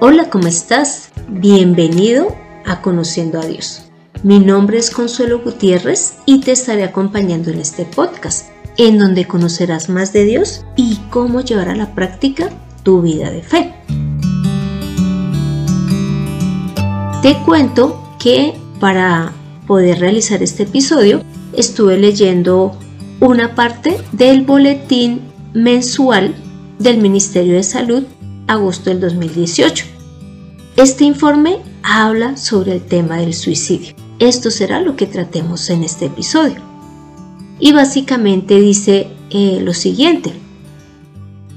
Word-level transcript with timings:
Hola, 0.00 0.30
¿cómo 0.30 0.46
estás? 0.46 1.10
Bienvenido 1.26 2.36
a 2.64 2.82
Conociendo 2.82 3.40
a 3.40 3.44
Dios. 3.44 3.82
Mi 4.22 4.38
nombre 4.38 4.78
es 4.78 4.92
Consuelo 4.92 5.40
Gutiérrez 5.40 6.18
y 6.24 6.40
te 6.40 6.52
estaré 6.52 6.84
acompañando 6.84 7.50
en 7.50 7.58
este 7.58 7.84
podcast, 7.84 8.46
en 8.76 8.96
donde 8.96 9.26
conocerás 9.26 9.88
más 9.88 10.12
de 10.12 10.24
Dios 10.24 10.64
y 10.76 11.00
cómo 11.10 11.40
llevar 11.40 11.68
a 11.68 11.74
la 11.74 11.96
práctica 11.96 12.48
tu 12.84 13.02
vida 13.02 13.32
de 13.32 13.42
fe. 13.42 13.74
Te 17.20 17.36
cuento 17.44 18.00
que 18.20 18.54
para 18.78 19.32
poder 19.66 19.98
realizar 19.98 20.44
este 20.44 20.62
episodio 20.62 21.24
estuve 21.54 21.98
leyendo 21.98 22.78
una 23.18 23.56
parte 23.56 23.96
del 24.12 24.44
boletín 24.44 25.22
mensual 25.54 26.36
del 26.78 26.98
Ministerio 26.98 27.54
de 27.54 27.64
Salud 27.64 28.04
agosto 28.48 28.90
del 28.90 29.00
2018. 29.00 29.84
Este 30.76 31.04
informe 31.04 31.58
habla 31.82 32.36
sobre 32.36 32.72
el 32.72 32.82
tema 32.82 33.18
del 33.18 33.34
suicidio. 33.34 33.94
Esto 34.18 34.50
será 34.50 34.80
lo 34.80 34.96
que 34.96 35.06
tratemos 35.06 35.70
en 35.70 35.84
este 35.84 36.06
episodio. 36.06 36.56
Y 37.60 37.72
básicamente 37.72 38.60
dice 38.60 39.08
eh, 39.30 39.60
lo 39.62 39.74
siguiente. 39.74 40.32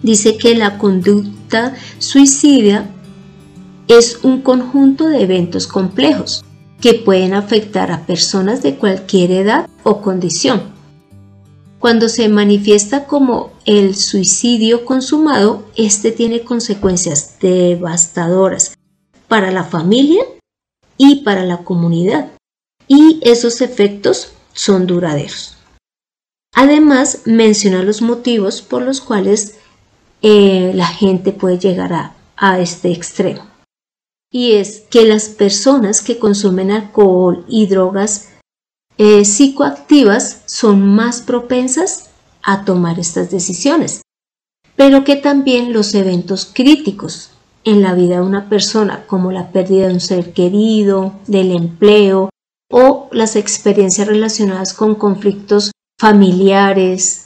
Dice 0.03 0.37
que 0.37 0.55
la 0.55 0.77
conducta 0.77 1.75
suicida 1.97 2.89
es 3.87 4.19
un 4.23 4.41
conjunto 4.41 5.07
de 5.07 5.23
eventos 5.23 5.67
complejos 5.67 6.43
que 6.79 6.95
pueden 6.95 7.33
afectar 7.33 7.91
a 7.91 8.05
personas 8.05 8.63
de 8.63 8.75
cualquier 8.75 9.31
edad 9.31 9.69
o 9.83 10.01
condición 10.01 10.80
cuando 11.81 12.09
se 12.09 12.29
manifiesta 12.29 13.07
como 13.07 13.53
el 13.65 13.95
suicidio 13.95 14.85
consumado, 14.85 15.65
este 15.75 16.11
tiene 16.11 16.41
consecuencias 16.43 17.39
devastadoras 17.39 18.75
para 19.27 19.49
la 19.49 19.63
familia 19.63 20.23
y 20.95 21.23
para 21.23 21.43
la 21.43 21.63
comunidad. 21.63 22.31
Y 22.87 23.19
esos 23.23 23.61
efectos 23.61 24.33
son 24.53 24.85
duraderos. 24.85 25.57
Además, 26.53 27.23
menciona 27.25 27.81
los 27.81 28.03
motivos 28.03 28.61
por 28.61 28.83
los 28.83 29.01
cuales 29.01 29.57
eh, 30.21 30.73
la 30.75 30.85
gente 30.85 31.31
puede 31.31 31.57
llegar 31.57 31.93
a, 31.93 32.15
a 32.37 32.59
este 32.59 32.91
extremo. 32.91 33.47
Y 34.31 34.51
es 34.53 34.81
que 34.91 35.05
las 35.05 35.29
personas 35.29 36.03
que 36.03 36.19
consumen 36.19 36.69
alcohol 36.69 37.43
y 37.49 37.65
drogas 37.65 38.30
eh, 39.03 39.25
psicoactivas 39.25 40.43
son 40.45 40.93
más 40.93 41.23
propensas 41.23 42.11
a 42.43 42.65
tomar 42.65 42.99
estas 42.99 43.31
decisiones, 43.31 44.03
pero 44.75 45.03
que 45.03 45.15
también 45.15 45.73
los 45.73 45.95
eventos 45.95 46.45
críticos 46.45 47.31
en 47.63 47.81
la 47.81 47.95
vida 47.95 48.17
de 48.17 48.21
una 48.21 48.47
persona, 48.47 49.07
como 49.07 49.31
la 49.31 49.51
pérdida 49.51 49.87
de 49.87 49.93
un 49.95 50.01
ser 50.01 50.33
querido, 50.33 51.13
del 51.25 51.49
empleo 51.49 52.29
o 52.71 53.09
las 53.11 53.35
experiencias 53.35 54.07
relacionadas 54.07 54.75
con 54.75 54.93
conflictos 54.93 55.71
familiares, 55.99 57.25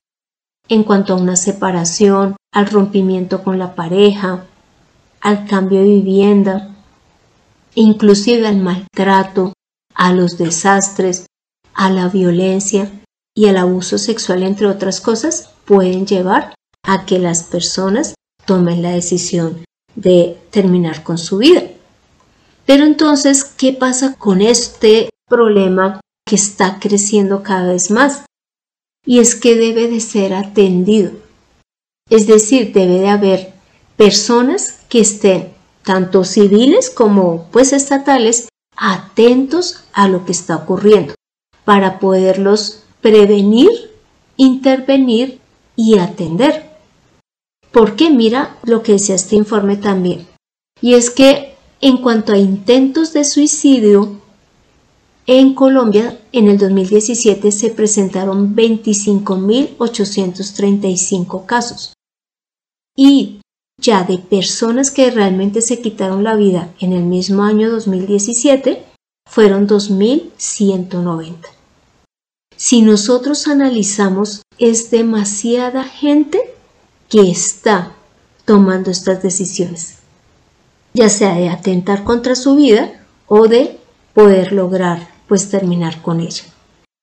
en 0.69 0.83
cuanto 0.83 1.11
a 1.11 1.17
una 1.17 1.35
separación, 1.35 2.37
al 2.53 2.67
rompimiento 2.67 3.43
con 3.43 3.59
la 3.59 3.75
pareja, 3.75 4.45
al 5.19 5.45
cambio 5.45 5.79
de 5.79 5.87
vivienda, 5.87 6.73
inclusive 7.73 8.47
al 8.47 8.59
maltrato, 8.59 9.51
a 9.93 10.13
los 10.13 10.37
desastres 10.37 11.25
a 11.75 11.91
la 11.91 12.07
violencia 12.07 12.89
y 13.35 13.47
al 13.47 13.57
abuso 13.57 13.97
sexual, 13.97 14.43
entre 14.43 14.67
otras 14.67 15.01
cosas, 15.01 15.49
pueden 15.65 16.07
llevar 16.07 16.55
a 16.83 17.05
que 17.05 17.19
las 17.19 17.43
personas 17.43 18.15
tomen 18.45 18.81
la 18.81 18.91
decisión 18.91 19.65
de 19.95 20.37
terminar 20.51 21.03
con 21.03 21.17
su 21.17 21.37
vida. 21.37 21.63
Pero 22.65 22.85
entonces, 22.85 23.43
¿qué 23.43 23.73
pasa 23.73 24.15
con 24.17 24.41
este 24.41 25.09
problema 25.27 25.99
que 26.25 26.35
está 26.35 26.79
creciendo 26.79 27.43
cada 27.43 27.73
vez 27.73 27.91
más? 27.91 28.25
Y 29.05 29.19
es 29.19 29.35
que 29.35 29.55
debe 29.55 29.87
de 29.87 29.99
ser 29.99 30.33
atendido. 30.33 31.11
Es 32.09 32.25
decir, 32.25 32.71
debe 32.71 32.99
de 32.99 33.09
haber 33.09 33.53
personas 33.97 34.79
que 34.89 35.01
estén, 35.01 35.53
tanto 35.83 36.23
civiles 36.23 36.89
como 36.89 37.47
pues 37.51 37.73
estatales, 37.73 38.47
atentos 38.77 39.83
a 39.93 40.07
lo 40.07 40.25
que 40.25 40.31
está 40.31 40.55
ocurriendo 40.55 41.13
para 41.65 41.99
poderlos 41.99 42.83
prevenir, 43.01 43.69
intervenir 44.37 45.41
y 45.75 45.97
atender. 45.97 46.69
Porque 47.71 48.09
mira 48.09 48.55
lo 48.63 48.83
que 48.83 48.93
decía 48.93 49.15
este 49.15 49.35
informe 49.35 49.75
también. 49.75 50.25
Y 50.79 50.93
es 50.93 51.09
que 51.09 51.55
en 51.81 51.97
cuanto 51.97 52.31
a 52.31 52.37
intentos 52.37 53.11
de 53.11 53.25
suicidio, 53.25 54.21
en 55.27 55.55
Colombia 55.55 56.19
en 56.31 56.49
el 56.49 56.59
2017 56.59 57.51
se 57.51 57.71
presentaron 57.71 58.55
25.835 58.55 61.45
casos. 61.45 61.93
Y 62.95 63.41
ya 63.81 64.03
de 64.03 64.19
personas 64.19 64.91
que 64.91 65.09
realmente 65.11 65.61
se 65.61 65.81
quitaron 65.81 66.23
la 66.23 66.35
vida 66.35 66.73
en 66.79 66.93
el 66.93 67.03
mismo 67.03 67.43
año 67.43 67.69
2017 67.71 68.85
fueron 69.27 69.67
2.190. 69.67 71.54
Si 72.57 72.81
nosotros 72.81 73.47
analizamos, 73.47 74.41
es 74.57 74.91
demasiada 74.91 75.83
gente 75.83 76.39
que 77.09 77.29
está 77.29 77.91
tomando 78.45 78.91
estas 78.91 79.21
decisiones, 79.21 79.97
ya 80.93 81.09
sea 81.09 81.35
de 81.35 81.49
atentar 81.49 82.03
contra 82.03 82.35
su 82.35 82.55
vida 82.55 83.03
o 83.27 83.47
de 83.47 83.79
poder 84.13 84.53
lograr 84.53 85.09
pues 85.27 85.49
terminar 85.49 86.01
con 86.01 86.19
ella. 86.21 86.43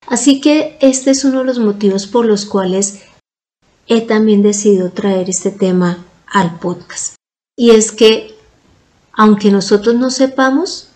Así 0.07 0.41
que 0.41 0.77
este 0.81 1.11
es 1.11 1.23
uno 1.23 1.39
de 1.39 1.45
los 1.45 1.59
motivos 1.59 2.07
por 2.07 2.25
los 2.25 2.45
cuales 2.45 3.01
he 3.87 4.01
también 4.01 4.41
decidido 4.41 4.91
traer 4.91 5.29
este 5.29 5.51
tema 5.51 6.05
al 6.25 6.59
podcast. 6.59 7.15
Y 7.55 7.71
es 7.71 7.91
que 7.91 8.35
aunque 9.13 9.51
nosotros 9.51 9.95
no 9.95 10.09
sepamos, 10.09 10.89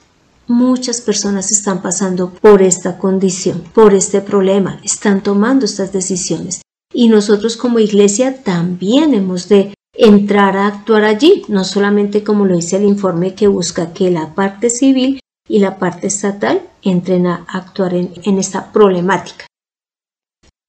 Muchas 0.50 1.02
personas 1.02 1.52
están 1.52 1.82
pasando 1.82 2.30
por 2.30 2.62
esta 2.62 2.98
condición, 2.98 3.66
por 3.74 3.94
este 3.94 4.22
problema, 4.22 4.80
están 4.82 5.22
tomando 5.22 5.66
estas 5.66 5.92
decisiones. 5.92 6.62
Y 6.94 7.10
nosotros 7.10 7.58
como 7.58 7.80
iglesia 7.80 8.44
también 8.44 9.14
hemos 9.14 9.50
de 9.50 9.74
entrar 9.94 10.56
a 10.56 10.68
actuar 10.68 11.04
allí, 11.04 11.44
no 11.50 11.66
solamente 11.66 12.24
como 12.24 12.46
lo 12.46 12.56
dice 12.56 12.78
el 12.78 12.86
informe 12.86 13.36
que 13.36 13.50
busca 13.50 13.92
que 13.92 14.10
la 14.10 14.36
parte 14.36 14.70
civil 14.70 15.20
y 15.50 15.60
la 15.60 15.78
parte 15.80 16.08
estatal 16.08 16.62
entren 16.82 17.28
a 17.28 17.46
actuar 17.50 17.94
en, 17.94 18.14
en 18.24 18.38
esta 18.38 18.72
problemática. 18.72 19.48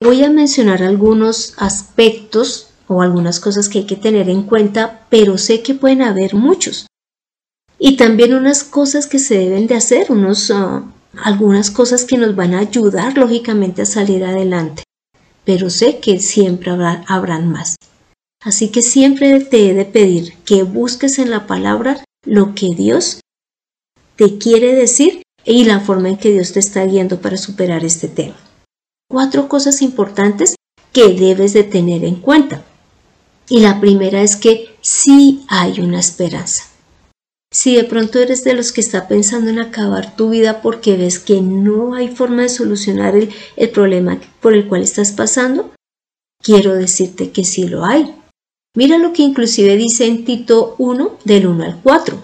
Voy 0.03 0.25
a 0.25 0.31
mencionar 0.31 0.83
algunos 0.83 1.55
aspectos 1.57 2.71
o 2.89 3.01
algunas 3.01 3.39
cosas 3.39 3.69
que 3.69 3.79
hay 3.79 3.87
que 3.87 3.97
tener 3.97 4.29
en 4.29 4.43
cuenta, 4.43 5.07
pero 5.09 5.39
sé 5.39 5.63
que 5.63 5.75
pueden 5.75 6.03
haber 6.03 6.35
muchos 6.35 6.89
y 7.79 7.97
también 7.97 8.35
unas 8.35 8.65
cosas 8.65 9.07
que 9.07 9.19
se 9.19 9.39
deben 9.39 9.67
de 9.67 9.77
hacer, 9.77 10.11
unos, 10.11 10.51
ah, 10.51 10.83
algunas 11.17 11.71
cosas 11.71 12.05
que 12.05 12.19
nos 12.19 12.35
van 12.35 12.55
a 12.55 12.61
ayudar 12.61 13.17
lógicamente 13.17 13.83
a 13.83 13.87
salir 13.87 14.25
adelante. 14.25 14.83
Pero 15.45 15.71
sé 15.71 15.99
que 16.01 16.21
siempre 16.21 16.71
habrá, 16.71 17.05
habrán 17.07 17.51
más. 17.51 17.77
Así 18.45 18.71
que 18.71 18.83
siempre 18.83 19.41
te 19.41 19.71
he 19.71 19.75
de 19.75 19.85
pedir 19.85 20.35
que 20.45 20.63
busques 20.63 21.19
en 21.19 21.31
la 21.31 21.47
palabra 21.47 22.05
lo 22.25 22.55
que 22.55 22.69
Dios 22.77 23.21
te 24.17 24.39
quiere 24.39 24.75
decir 24.75 25.23
y 25.45 25.65
la 25.65 25.81
forma 25.81 26.09
en 26.09 26.19
que 26.19 26.33
Dios 26.33 26.53
te 26.53 26.61
está 26.61 26.85
guiando 26.85 27.21
para 27.21 27.37
superar 27.37 27.85
este 27.85 28.09
tema. 28.09 28.37
Cuatro 29.09 29.49
cosas 29.49 29.81
importantes 29.81 30.57
que 30.93 31.09
debes 31.09 31.53
de 31.53 31.65
tener 31.65 32.05
en 32.05 32.17
cuenta. 32.17 32.65
Y 33.49 33.61
la 33.61 33.81
primera 33.81 34.21
es 34.21 34.37
que 34.37 34.77
sí 34.81 35.45
hay 35.49 35.81
una 35.81 36.01
esperanza. 36.01 36.65
Si 37.51 37.77
de 37.77 37.85
pronto 37.85 38.19
eres 38.19 38.45
de 38.45 38.55
los 38.55 38.73
que 38.73 38.83
está 38.83 39.09
pensando 39.09 39.51
en 39.51 39.59
acabar 39.59 40.17
tu 40.17 40.31
vida 40.31 40.61
porque 40.61 40.97
ves 40.97 41.19
que 41.19 41.41
no 41.41 41.95
hay 41.95 42.09
forma 42.09 42.43
de 42.43 42.51
solucionar 42.51 43.15
el, 43.17 43.71
problema 43.71 44.21
por 44.41 44.53
el 44.53 44.69
cual 44.69 44.83
estás 44.83 45.13
pasando, 45.13 45.73
quiero 46.43 46.75
decirte 46.75 47.31
que 47.31 47.45
sí 47.45 47.67
lo 47.67 47.85
hay. 47.85 48.15
Mira 48.77 48.99
lo 48.99 49.13
que 49.13 49.23
inclusive 49.23 49.77
dice 49.77 50.07
en 50.07 50.25
Tito 50.27 50.75
1 50.79 51.19
del 51.25 51.47
1 51.47 51.65
al 51.65 51.81
4. 51.83 52.23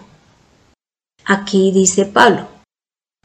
Aquí 1.25 1.73
dice 1.73 2.05
Pablo, 2.05 2.49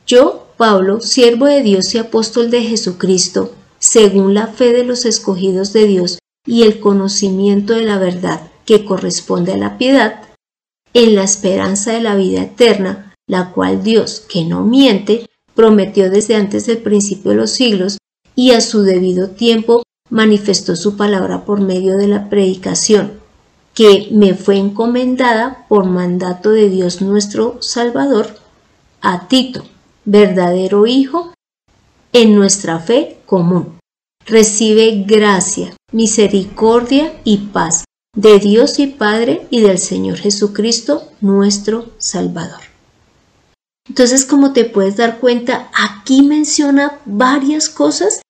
yo, 0.07 0.47
Pablo, 0.55 1.01
siervo 1.01 1.47
de 1.47 1.61
Dios 1.61 1.93
y 1.93 1.97
apóstol 1.97 2.49
de 2.49 2.63
Jesucristo, 2.63 3.53
según 3.77 4.33
la 4.33 4.47
fe 4.47 4.71
de 4.71 4.85
los 4.85 5.05
escogidos 5.05 5.73
de 5.73 5.85
Dios 5.85 6.19
y 6.47 6.63
el 6.63 6.79
conocimiento 6.79 7.73
de 7.73 7.83
la 7.83 7.97
verdad 7.97 8.49
que 8.65 8.85
corresponde 8.85 9.53
a 9.53 9.57
la 9.57 9.77
piedad, 9.77 10.28
en 10.93 11.15
la 11.15 11.23
esperanza 11.23 11.93
de 11.93 12.01
la 12.01 12.15
vida 12.15 12.41
eterna, 12.41 13.13
la 13.27 13.51
cual 13.51 13.83
Dios, 13.83 14.21
que 14.21 14.43
no 14.43 14.63
miente, 14.63 15.25
prometió 15.53 16.09
desde 16.09 16.35
antes 16.35 16.65
del 16.65 16.79
principio 16.79 17.31
de 17.31 17.37
los 17.37 17.51
siglos 17.51 17.97
y 18.35 18.51
a 18.51 18.61
su 18.61 18.81
debido 18.81 19.29
tiempo 19.29 19.83
manifestó 20.09 20.75
su 20.75 20.95
palabra 20.95 21.45
por 21.45 21.61
medio 21.61 21.97
de 21.97 22.07
la 22.07 22.29
predicación, 22.29 23.19
que 23.73 24.07
me 24.11 24.33
fue 24.33 24.57
encomendada 24.57 25.65
por 25.69 25.85
mandato 25.85 26.51
de 26.51 26.69
Dios 26.69 27.01
nuestro 27.01 27.61
Salvador 27.61 28.27
a 29.01 29.27
Tito, 29.27 29.63
verdadero 30.05 30.87
hijo, 30.87 31.33
en 32.13 32.35
nuestra 32.35 32.79
fe 32.79 33.19
común. 33.25 33.77
Recibe 34.25 35.03
gracia, 35.05 35.75
misericordia 35.91 37.19
y 37.23 37.37
paz 37.37 37.83
de 38.19 38.37
Dios 38.37 38.79
y 38.79 38.87
Padre 38.87 39.47
y 39.49 39.61
del 39.61 39.79
Señor 39.79 40.17
Jesucristo, 40.17 41.07
nuestro 41.21 41.89
Salvador. 41.99 42.59
Entonces, 43.87 44.25
como 44.25 44.51
te 44.51 44.65
puedes 44.65 44.97
dar 44.97 45.19
cuenta, 45.19 45.69
aquí 45.73 46.21
menciona 46.23 46.99
varias 47.05 47.69
cosas 47.69 48.21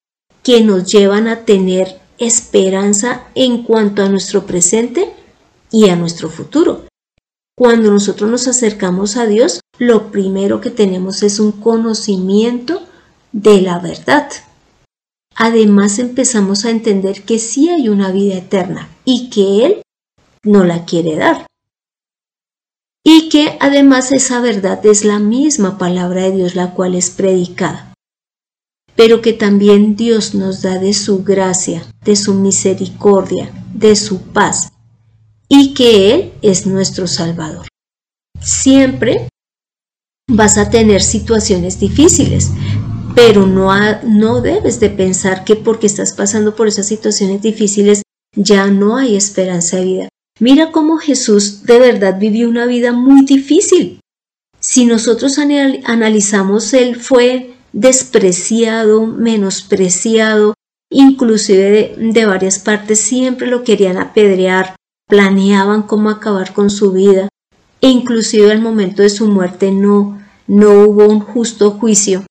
que 0.44 0.62
nos 0.62 0.92
llevan 0.92 1.28
a 1.28 1.44
tener 1.44 2.00
esperanza 2.20 3.24
en 3.34 3.64
cuanto 3.64 4.04
a 4.04 4.10
nuestro 4.10 4.46
presente 4.46 5.12
y 5.72 5.90
a 5.90 5.96
nuestro 5.96 6.30
futuro. 6.30 6.86
Cuando 7.58 7.90
nosotros 7.90 8.30
nos 8.30 8.48
acercamos 8.48 9.18
a 9.18 9.26
Dios, 9.26 9.60
lo 9.80 10.12
primero 10.12 10.62
que 10.62 10.70
tenemos 10.70 11.24
es 11.24 11.40
un 11.40 11.52
conocimiento 11.52 12.84
de 13.32 13.62
la 13.62 13.80
verdad. 13.80 14.30
Además 15.42 16.00
empezamos 16.00 16.66
a 16.66 16.70
entender 16.70 17.24
que 17.24 17.40
sí 17.40 17.70
hay 17.70 17.88
una 17.88 18.12
vida 18.12 18.36
eterna 18.36 18.90
y 19.06 19.30
que 19.30 19.66
Él 19.66 19.82
no 20.44 20.66
la 20.66 20.84
quiere 20.84 21.16
dar. 21.16 21.48
Y 23.06 23.30
que 23.30 23.58
además 23.62 24.12
esa 24.12 24.42
verdad 24.42 24.86
es 24.86 25.06
la 25.06 25.18
misma 25.18 25.78
palabra 25.78 26.24
de 26.24 26.34
Dios 26.34 26.56
la 26.56 26.74
cual 26.74 26.94
es 26.94 27.10
predicada. 27.10 27.94
Pero 28.98 29.22
que 29.22 29.32
también 29.32 29.96
Dios 29.96 30.36
nos 30.36 30.62
da 30.62 30.78
de 30.78 30.94
su 30.94 31.24
gracia, 31.24 31.86
de 32.04 32.18
su 32.18 32.34
misericordia, 32.34 33.50
de 33.74 33.96
su 33.96 34.22
paz 34.22 34.74
y 35.48 35.74
que 35.74 36.14
Él 36.14 36.34
es 36.42 36.68
nuestro 36.68 37.08
Salvador. 37.08 37.66
Siempre 38.42 39.30
vas 40.28 40.58
a 40.58 40.70
tener 40.70 41.02
situaciones 41.02 41.80
difíciles, 41.80 42.52
pero 43.16 43.46
no, 43.46 43.72
no 44.04 44.42
debes 44.42 44.80
de 44.80 44.90
pensar 44.90 45.44
que 45.44 45.56
porque 45.56 45.88
estás 45.88 46.14
pasando 46.14 46.56
por 46.56 46.68
esas 46.68 46.88
situaciones 46.88 47.42
difíciles 47.42 48.02
ya 48.36 48.68
no 48.68 48.98
hay 48.98 49.16
esperanza 49.16 49.78
de 49.78 49.86
vida. 49.86 50.10
Mira 50.40 50.72
cómo 50.72 50.98
Jesús 50.98 51.64
de 51.64 51.80
verdad 51.80 52.18
vivió 52.20 52.48
una 52.48 52.66
vida 52.66 52.94
muy 52.94 53.26
difícil. 53.26 54.00
Si 54.60 54.86
nosotros 54.86 55.38
analizamos, 55.38 56.74
Él 56.74 56.96
fue 56.96 57.54
despreciado, 57.74 59.06
menospreciado, 59.06 60.54
inclusive 60.90 61.96
de, 61.98 62.12
de 62.12 62.26
varias 62.26 62.60
partes 62.60 63.00
siempre 63.00 63.48
lo 63.48 63.64
querían 63.64 63.98
apedrear, 63.98 64.76
planeaban 65.08 65.84
cómo 65.84 66.10
acabar 66.10 66.54
con 66.54 66.70
su 66.70 66.94
vida, 66.94 67.30
e 67.82 67.90
inclusive 67.90 68.52
al 68.52 68.62
momento 68.62 69.02
de 69.02 69.10
su 69.10 69.28
muerte 69.28 69.72
no, 69.72 70.22
no 70.48 70.84
hubo 70.84 71.06
un 71.08 71.20
justo 71.20 71.72
juicio. 71.72 72.26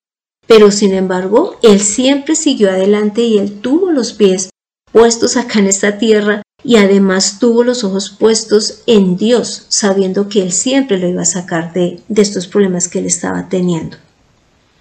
Pero 0.48 0.70
sin 0.70 0.94
embargo, 0.94 1.56
él 1.62 1.78
siempre 1.80 2.34
siguió 2.34 2.70
adelante 2.70 3.22
y 3.22 3.38
él 3.38 3.60
tuvo 3.60 3.92
los 3.92 4.14
pies 4.14 4.48
puestos 4.90 5.36
acá 5.36 5.58
en 5.58 5.66
esta 5.66 5.98
tierra 5.98 6.42
y 6.64 6.76
además 6.76 7.38
tuvo 7.38 7.62
los 7.62 7.84
ojos 7.84 8.16
puestos 8.18 8.82
en 8.86 9.18
Dios, 9.18 9.66
sabiendo 9.68 10.28
que 10.28 10.42
él 10.42 10.50
siempre 10.50 10.98
lo 10.98 11.06
iba 11.06 11.22
a 11.22 11.26
sacar 11.26 11.74
de, 11.74 12.00
de 12.08 12.22
estos 12.22 12.46
problemas 12.46 12.88
que 12.88 12.98
él 12.98 13.06
estaba 13.06 13.48
teniendo. 13.50 13.98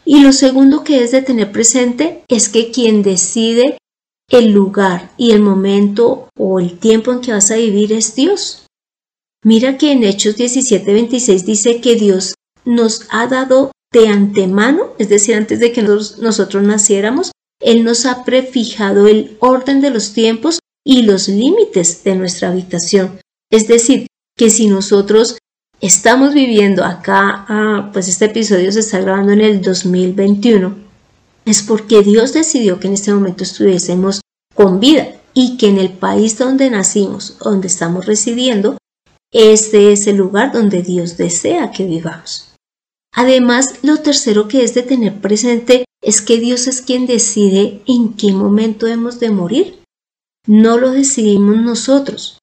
Y 0.06 0.22
lo 0.22 0.31
segundo 0.31 0.86
que 0.86 1.04
es 1.04 1.12
de 1.12 1.22
tener 1.22 1.52
presente 1.52 2.24
es 2.30 2.48
que 2.48 2.72
quien 2.72 3.04
decide 3.04 3.78
el 4.31 4.52
lugar 4.52 5.12
y 5.18 5.31
el 5.31 5.42
momento 5.42 6.30
o 6.40 6.62
el 6.62 6.80
tiempo 6.80 7.12
en 7.12 7.19
que 7.19 7.34
vas 7.34 7.52
a 7.52 7.58
vivir 7.58 7.92
es 7.92 8.16
Dios. 8.16 8.66
Mira 9.44 9.78
que 9.78 9.92
en 9.92 10.06
Hechos 10.06 10.38
17:26 10.38 11.44
dice 11.44 11.81
que 11.81 11.96
Dios 11.96 12.36
nos 12.64 13.06
ha 13.10 13.28
dado 13.28 13.72
de 13.92 14.07
antemano, 14.07 14.94
es 14.98 15.10
decir, 15.10 15.36
antes 15.36 15.60
de 15.60 15.72
que 15.72 15.81
nosotros, 15.81 16.63
naciéramos, 16.63 17.31
Él 17.62 17.84
nos 17.84 18.06
ha 18.06 18.24
prefijado 18.25 19.07
el 19.07 19.38
orden 19.39 19.81
de 19.81 19.89
los 19.89 20.13
tiempos 20.13 20.60
y 20.86 21.04
los 21.04 21.28
límites 21.28 22.04
de 22.04 22.16
nuestra 22.16 22.50
habitación. 22.50 23.19
Es 23.51 23.68
decir, 23.68 24.07
que 24.38 24.50
si 24.50 24.68
nosotros 24.68 25.38
estamos 25.81 26.34
viviendo 26.34 26.84
acá, 26.84 27.45
ah, 27.48 27.89
pues 27.94 28.07
este 28.07 28.25
episodio 28.25 28.72
se 28.72 28.81
está 28.81 29.00
grabando 29.00 29.34
en 29.34 29.42
el 29.42 29.62
2021, 29.62 30.75
es 31.45 31.62
porque 31.62 32.04
Dios 32.04 32.33
decidió 32.33 32.80
que 32.80 32.88
en 32.88 32.94
este 32.94 33.13
momento 33.13 33.44
estuviésemos 33.44 34.22
con 34.54 34.80
vida 34.80 35.07
y 35.33 35.57
que 35.57 35.69
en 35.69 35.78
el 35.78 35.92
país 35.92 36.38
donde 36.38 36.69
nacimos, 36.69 37.38
donde 37.40 37.68
estamos 37.68 38.06
residiendo, 38.06 38.78
este 39.31 39.92
es 39.92 40.07
el 40.07 40.18
lugar 40.18 40.51
donde 40.51 40.81
Dios 40.81 41.18
desea 41.18 41.72
que 41.72 41.86
vivamos. 41.86 42.56
Además, 43.13 43.80
lo 43.83 43.98
tercero 43.98 44.48
que 44.48 44.63
es 44.63 44.74
de 44.74 44.83
tener 44.83 45.19
presente 45.21 45.86
es 46.01 46.21
que 46.21 46.39
Dios 46.39 46.68
es 46.68 46.81
quien 46.81 47.07
decide 47.07 47.81
en 47.88 48.13
qué 48.13 48.31
momento 48.31 48.88
hemos 48.88 49.19
de 49.19 49.31
morir. 49.31 49.80
No 50.45 50.77
lo 50.77 50.92
decidimos 50.92 51.57
nosotros. 51.57 52.39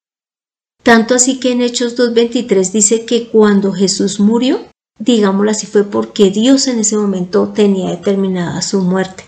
Tanto 0.83 1.15
así 1.15 1.41
que 1.41 1.53
en 1.53 1.63
Hechos 1.63 1.97
2.23 1.97 2.71
dice 2.71 3.07
que 3.07 3.29
cuando 3.29 3.73
Jesús 3.73 4.21
murió, 4.21 4.67
digámoslo 4.99 5.51
así, 5.51 5.67
fue 5.67 5.85
porque 5.85 6.31
Dios 6.31 6.67
en 6.67 6.81
ese 6.81 6.97
momento 6.97 7.53
tenía 7.55 7.91
determinada 7.91 8.61
su 8.61 8.83
muerte 8.83 9.27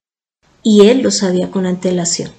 y 0.63 0.87
Él 0.89 1.01
lo 1.01 1.11
sabía 1.11 1.51
con 1.51 1.65
antelación. 1.65 2.31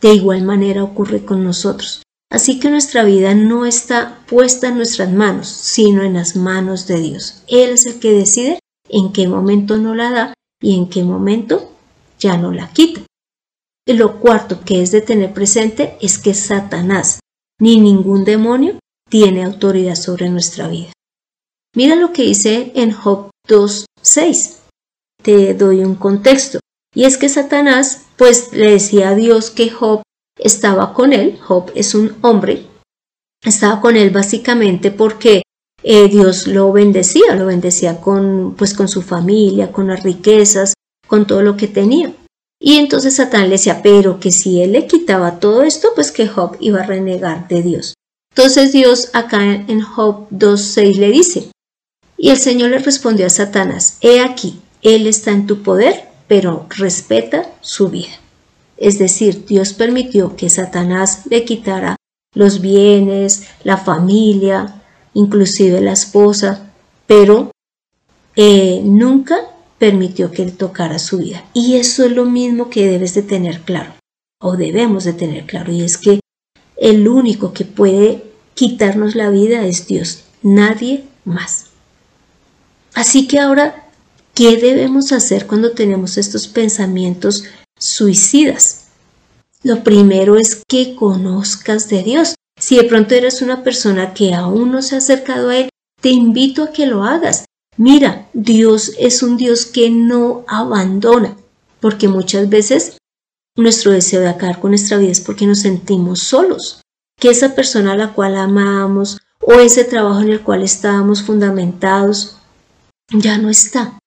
De 0.00 0.14
igual 0.14 0.42
manera 0.42 0.82
ocurre 0.82 1.24
con 1.24 1.44
nosotros. 1.44 2.02
Así 2.30 2.60
que 2.60 2.70
nuestra 2.70 3.02
vida 3.02 3.34
no 3.34 3.66
está 3.66 4.24
puesta 4.28 4.68
en 4.68 4.76
nuestras 4.76 5.12
manos, 5.12 5.48
sino 5.48 6.04
en 6.04 6.14
las 6.14 6.36
manos 6.36 6.86
de 6.86 7.00
Dios. 7.00 7.42
Él 7.48 7.70
es 7.70 7.86
el 7.86 7.98
que 7.98 8.12
decide 8.12 8.60
en 8.88 9.12
qué 9.12 9.26
momento 9.26 9.76
no 9.78 9.94
la 9.94 10.10
da 10.10 10.34
y 10.62 10.76
en 10.76 10.88
qué 10.88 11.02
momento 11.02 11.72
ya 12.20 12.36
no 12.36 12.52
la 12.52 12.72
quita. 12.72 13.00
Y 13.86 13.94
lo 13.94 14.20
cuarto 14.20 14.60
que 14.64 14.80
es 14.82 14.92
de 14.92 15.00
tener 15.00 15.34
presente 15.34 15.96
es 16.00 16.18
que 16.18 16.34
Satanás 16.34 17.18
ni 17.60 17.80
ningún 17.80 18.24
demonio 18.24 18.78
tiene 19.08 19.42
autoridad 19.42 19.96
sobre 19.96 20.30
nuestra 20.30 20.68
vida. 20.68 20.92
Mira 21.74 21.96
lo 21.96 22.12
que 22.12 22.22
dice 22.22 22.70
en 22.76 22.92
Job 22.92 23.30
2.6. 23.48 24.56
Te 25.22 25.54
doy 25.54 25.84
un 25.84 25.96
contexto. 25.96 26.60
Y 26.94 27.04
es 27.04 27.18
que 27.18 27.28
Satanás 27.28 28.06
pues 28.16 28.52
le 28.52 28.72
decía 28.72 29.10
a 29.10 29.14
Dios 29.14 29.50
que 29.50 29.70
Job 29.70 30.02
estaba 30.42 30.92
con 30.94 31.12
él, 31.12 31.38
Job 31.40 31.70
es 31.74 31.94
un 31.94 32.16
hombre, 32.22 32.66
estaba 33.44 33.80
con 33.80 33.96
él 33.96 34.10
básicamente 34.10 34.90
porque 34.90 35.42
eh, 35.82 36.08
Dios 36.08 36.46
lo 36.46 36.72
bendecía, 36.72 37.34
lo 37.34 37.46
bendecía 37.46 38.00
con, 38.00 38.54
pues, 38.56 38.74
con 38.74 38.88
su 38.88 39.02
familia, 39.02 39.72
con 39.72 39.88
las 39.88 40.02
riquezas, 40.02 40.74
con 41.06 41.26
todo 41.26 41.42
lo 41.42 41.56
que 41.56 41.68
tenía. 41.68 42.12
Y 42.62 42.76
entonces 42.76 43.16
Satán 43.16 43.44
le 43.44 43.52
decía, 43.52 43.80
pero 43.82 44.20
que 44.20 44.30
si 44.30 44.60
él 44.60 44.72
le 44.72 44.86
quitaba 44.86 45.40
todo 45.40 45.62
esto, 45.62 45.92
pues 45.94 46.12
que 46.12 46.28
Job 46.28 46.56
iba 46.60 46.80
a 46.80 46.86
renegar 46.86 47.48
de 47.48 47.62
Dios. 47.62 47.94
Entonces 48.34 48.72
Dios 48.72 49.10
acá 49.14 49.42
en 49.42 49.80
Job 49.80 50.28
2.6 50.30 50.96
le 50.96 51.10
dice, 51.10 51.50
y 52.18 52.28
el 52.28 52.36
Señor 52.36 52.70
le 52.70 52.78
respondió 52.78 53.26
a 53.26 53.30
Satanás, 53.30 53.96
he 54.02 54.20
aquí, 54.20 54.60
él 54.82 55.06
está 55.06 55.30
en 55.30 55.46
tu 55.46 55.62
poder, 55.62 56.04
pero 56.28 56.66
respeta 56.68 57.50
su 57.62 57.88
vida. 57.88 58.19
Es 58.80 58.98
decir, 58.98 59.44
Dios 59.44 59.74
permitió 59.74 60.34
que 60.36 60.48
Satanás 60.48 61.22
le 61.28 61.44
quitara 61.44 61.96
los 62.34 62.62
bienes, 62.62 63.46
la 63.62 63.76
familia, 63.76 64.82
inclusive 65.12 65.82
la 65.82 65.92
esposa, 65.92 66.72
pero 67.06 67.50
eh, 68.36 68.80
nunca 68.82 69.36
permitió 69.78 70.30
que 70.30 70.42
él 70.42 70.56
tocara 70.56 70.98
su 70.98 71.18
vida. 71.18 71.44
Y 71.52 71.76
eso 71.76 72.06
es 72.06 72.12
lo 72.12 72.24
mismo 72.24 72.70
que 72.70 72.86
debes 72.86 73.14
de 73.14 73.22
tener 73.22 73.60
claro, 73.60 73.92
o 74.40 74.56
debemos 74.56 75.04
de 75.04 75.12
tener 75.12 75.44
claro, 75.44 75.72
y 75.72 75.82
es 75.82 75.98
que 75.98 76.20
el 76.76 77.06
único 77.06 77.52
que 77.52 77.66
puede 77.66 78.24
quitarnos 78.54 79.14
la 79.14 79.28
vida 79.28 79.66
es 79.66 79.86
Dios, 79.86 80.24
nadie 80.42 81.04
más. 81.24 81.66
Así 82.94 83.28
que 83.28 83.40
ahora, 83.40 83.88
¿qué 84.34 84.56
debemos 84.56 85.12
hacer 85.12 85.46
cuando 85.46 85.72
tenemos 85.72 86.16
estos 86.16 86.48
pensamientos 86.48 87.44
suicidas. 87.80 88.84
Lo 89.62 89.82
primero 89.82 90.36
es 90.36 90.62
que 90.68 90.94
conozcas 90.94 91.88
de 91.88 92.02
Dios. 92.04 92.34
Si 92.58 92.76
de 92.76 92.84
pronto 92.84 93.14
eres 93.14 93.42
una 93.42 93.64
persona 93.64 94.14
que 94.14 94.34
aún 94.34 94.70
no 94.70 94.82
se 94.82 94.94
ha 94.94 94.98
acercado 94.98 95.48
a 95.48 95.56
Él, 95.56 95.68
te 96.00 96.10
invito 96.10 96.62
a 96.62 96.72
que 96.72 96.86
lo 96.86 97.04
hagas. 97.04 97.44
Mira, 97.76 98.28
Dios 98.32 98.92
es 98.98 99.22
un 99.22 99.36
Dios 99.36 99.66
que 99.66 99.90
no 99.90 100.44
abandona, 100.46 101.36
porque 101.80 102.08
muchas 102.08 102.48
veces 102.48 102.98
nuestro 103.56 103.92
deseo 103.92 104.20
de 104.20 104.28
acabar 104.28 104.60
con 104.60 104.70
nuestra 104.70 104.98
vida 104.98 105.12
es 105.12 105.20
porque 105.20 105.46
nos 105.46 105.60
sentimos 105.60 106.20
solos, 106.20 106.82
que 107.18 107.30
esa 107.30 107.54
persona 107.54 107.92
a 107.92 107.96
la 107.96 108.12
cual 108.12 108.36
amamos 108.36 109.18
o 109.40 109.54
ese 109.54 109.84
trabajo 109.84 110.20
en 110.20 110.30
el 110.30 110.42
cual 110.42 110.62
estábamos 110.62 111.22
fundamentados 111.22 112.36
ya 113.10 113.38
no 113.38 113.48
está, 113.50 113.98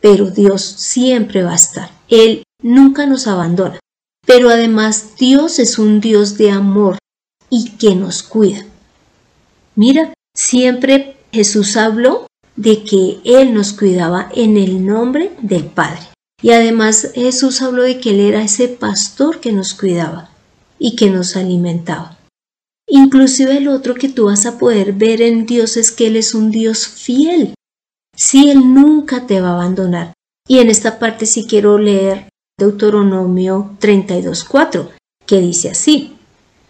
pero 0.00 0.30
Dios 0.30 0.62
siempre 0.62 1.42
va 1.42 1.52
a 1.52 1.56
estar. 1.56 1.90
Él 2.08 2.44
nunca 2.64 3.06
nos 3.06 3.28
abandona. 3.28 3.78
Pero 4.26 4.48
además 4.48 5.16
Dios 5.18 5.58
es 5.58 5.78
un 5.78 6.00
Dios 6.00 6.36
de 6.38 6.50
amor 6.50 6.98
y 7.50 7.76
que 7.76 7.94
nos 7.94 8.22
cuida. 8.22 8.64
Mira, 9.76 10.14
siempre 10.34 11.16
Jesús 11.30 11.76
habló 11.76 12.26
de 12.56 12.82
que 12.84 13.18
Él 13.24 13.52
nos 13.54 13.72
cuidaba 13.72 14.30
en 14.34 14.56
el 14.56 14.84
nombre 14.84 15.32
del 15.42 15.66
Padre. 15.66 16.00
Y 16.42 16.52
además 16.52 17.12
Jesús 17.14 17.62
habló 17.62 17.82
de 17.82 18.00
que 18.00 18.10
Él 18.10 18.20
era 18.20 18.42
ese 18.42 18.68
pastor 18.68 19.40
que 19.40 19.52
nos 19.52 19.74
cuidaba 19.74 20.30
y 20.78 20.96
que 20.96 21.10
nos 21.10 21.36
alimentaba. 21.36 22.18
Inclusive 22.88 23.58
el 23.58 23.68
otro 23.68 23.94
que 23.94 24.08
tú 24.08 24.26
vas 24.26 24.46
a 24.46 24.58
poder 24.58 24.92
ver 24.94 25.22
en 25.22 25.46
Dios 25.46 25.76
es 25.76 25.90
que 25.90 26.06
Él 26.06 26.16
es 26.16 26.34
un 26.34 26.50
Dios 26.50 26.86
fiel. 26.86 27.54
Si 28.16 28.50
Él 28.50 28.74
nunca 28.74 29.26
te 29.26 29.40
va 29.40 29.50
a 29.50 29.54
abandonar. 29.54 30.14
Y 30.46 30.58
en 30.58 30.68
esta 30.68 30.98
parte 30.98 31.26
sí 31.26 31.46
quiero 31.48 31.78
leer 31.78 32.28
Deuteronomio 32.58 33.76
32.4, 33.80 34.90
que 35.26 35.40
dice 35.40 35.70
así, 35.70 36.16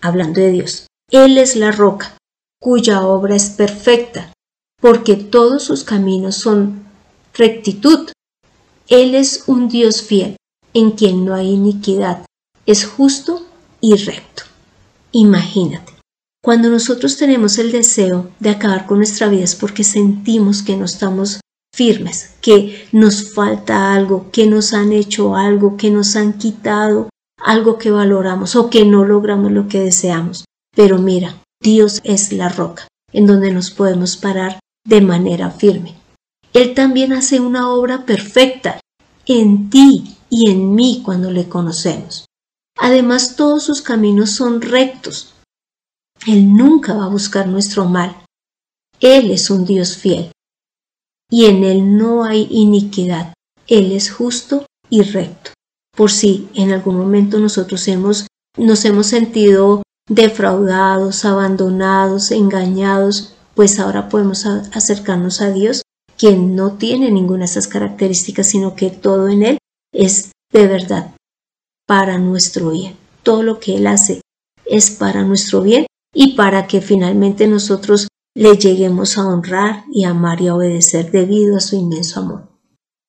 hablando 0.00 0.40
de 0.40 0.50
Dios. 0.50 0.86
Él 1.10 1.38
es 1.38 1.56
la 1.56 1.72
roca, 1.72 2.16
cuya 2.60 3.02
obra 3.02 3.36
es 3.36 3.50
perfecta, 3.50 4.32
porque 4.80 5.16
todos 5.16 5.62
sus 5.64 5.84
caminos 5.84 6.36
son 6.36 6.84
rectitud. 7.34 8.10
Él 8.88 9.14
es 9.14 9.44
un 9.46 9.68
Dios 9.68 10.02
fiel, 10.02 10.36
en 10.72 10.92
quien 10.92 11.24
no 11.24 11.34
hay 11.34 11.50
iniquidad, 11.50 12.24
es 12.66 12.86
justo 12.86 13.46
y 13.80 13.94
recto. 13.96 14.44
Imagínate, 15.12 15.92
cuando 16.42 16.68
nosotros 16.68 17.16
tenemos 17.16 17.58
el 17.58 17.72
deseo 17.72 18.30
de 18.40 18.50
acabar 18.50 18.86
con 18.86 18.98
nuestra 18.98 19.28
vida 19.28 19.44
es 19.44 19.54
porque 19.54 19.84
sentimos 19.84 20.62
que 20.62 20.76
no 20.76 20.84
estamos 20.84 21.40
firmes, 21.74 22.34
que 22.40 22.86
nos 22.92 23.34
falta 23.34 23.94
algo, 23.94 24.30
que 24.30 24.46
nos 24.46 24.72
han 24.72 24.92
hecho 24.92 25.34
algo, 25.34 25.76
que 25.76 25.90
nos 25.90 26.14
han 26.14 26.34
quitado 26.38 27.08
algo 27.38 27.78
que 27.78 27.90
valoramos 27.90 28.54
o 28.56 28.70
que 28.70 28.84
no 28.84 29.04
logramos 29.04 29.50
lo 29.50 29.66
que 29.66 29.80
deseamos. 29.80 30.44
Pero 30.74 30.98
mira, 30.98 31.42
Dios 31.60 32.00
es 32.04 32.32
la 32.32 32.48
roca 32.48 32.86
en 33.12 33.26
donde 33.26 33.52
nos 33.52 33.70
podemos 33.70 34.16
parar 34.16 34.60
de 34.86 35.00
manera 35.00 35.50
firme. 35.50 35.94
Él 36.52 36.74
también 36.74 37.12
hace 37.12 37.40
una 37.40 37.70
obra 37.70 38.06
perfecta 38.06 38.80
en 39.26 39.70
ti 39.70 40.16
y 40.30 40.50
en 40.50 40.74
mí 40.74 41.02
cuando 41.04 41.30
le 41.30 41.48
conocemos. 41.48 42.26
Además, 42.78 43.36
todos 43.36 43.64
sus 43.64 43.82
caminos 43.82 44.30
son 44.30 44.60
rectos. 44.60 45.34
Él 46.26 46.56
nunca 46.56 46.94
va 46.94 47.04
a 47.06 47.08
buscar 47.08 47.46
nuestro 47.46 47.84
mal. 47.84 48.16
Él 49.00 49.30
es 49.30 49.50
un 49.50 49.64
Dios 49.64 49.96
fiel. 49.96 50.33
Y 51.34 51.46
en 51.46 51.64
Él 51.64 51.98
no 51.98 52.22
hay 52.22 52.46
iniquidad. 52.48 53.34
Él 53.66 53.90
es 53.90 54.08
justo 54.08 54.66
y 54.88 55.02
recto. 55.02 55.50
Por 55.96 56.12
si 56.12 56.48
en 56.54 56.70
algún 56.70 56.96
momento 56.96 57.40
nosotros 57.40 57.88
hemos, 57.88 58.28
nos 58.56 58.84
hemos 58.84 59.08
sentido 59.08 59.82
defraudados, 60.08 61.24
abandonados, 61.24 62.30
engañados, 62.30 63.34
pues 63.56 63.80
ahora 63.80 64.08
podemos 64.08 64.46
acercarnos 64.46 65.40
a 65.40 65.50
Dios, 65.50 65.82
quien 66.16 66.54
no 66.54 66.74
tiene 66.74 67.10
ninguna 67.10 67.40
de 67.40 67.46
esas 67.46 67.66
características, 67.66 68.46
sino 68.46 68.76
que 68.76 68.90
todo 68.90 69.28
en 69.28 69.42
Él 69.42 69.58
es 69.92 70.30
de 70.52 70.68
verdad 70.68 71.16
para 71.84 72.16
nuestro 72.16 72.70
bien. 72.70 72.96
Todo 73.24 73.42
lo 73.42 73.58
que 73.58 73.74
Él 73.74 73.88
hace 73.88 74.20
es 74.66 74.92
para 74.92 75.24
nuestro 75.24 75.62
bien 75.62 75.86
y 76.14 76.36
para 76.36 76.68
que 76.68 76.80
finalmente 76.80 77.48
nosotros 77.48 78.06
le 78.34 78.56
lleguemos 78.56 79.16
a 79.16 79.26
honrar 79.26 79.84
y 79.92 80.04
amar 80.04 80.40
y 80.40 80.48
a 80.48 80.54
obedecer 80.54 81.10
debido 81.10 81.56
a 81.56 81.60
su 81.60 81.76
inmenso 81.76 82.20
amor. 82.20 82.48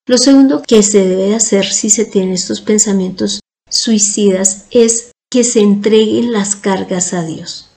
Lo 0.08 0.18
segundo 0.18 0.62
que 0.62 0.84
se 0.84 1.08
debe 1.08 1.34
hacer 1.34 1.66
si 1.66 1.90
se 1.90 2.06
tienen 2.06 2.34
estos 2.34 2.62
pensamientos 2.62 3.40
suicidas 3.70 4.68
es 4.70 5.12
que 5.32 5.44
se 5.44 5.62
entreguen 5.62 6.32
las 6.32 6.56
cargas 6.56 7.14
a 7.14 7.26
Dios. 7.26 7.74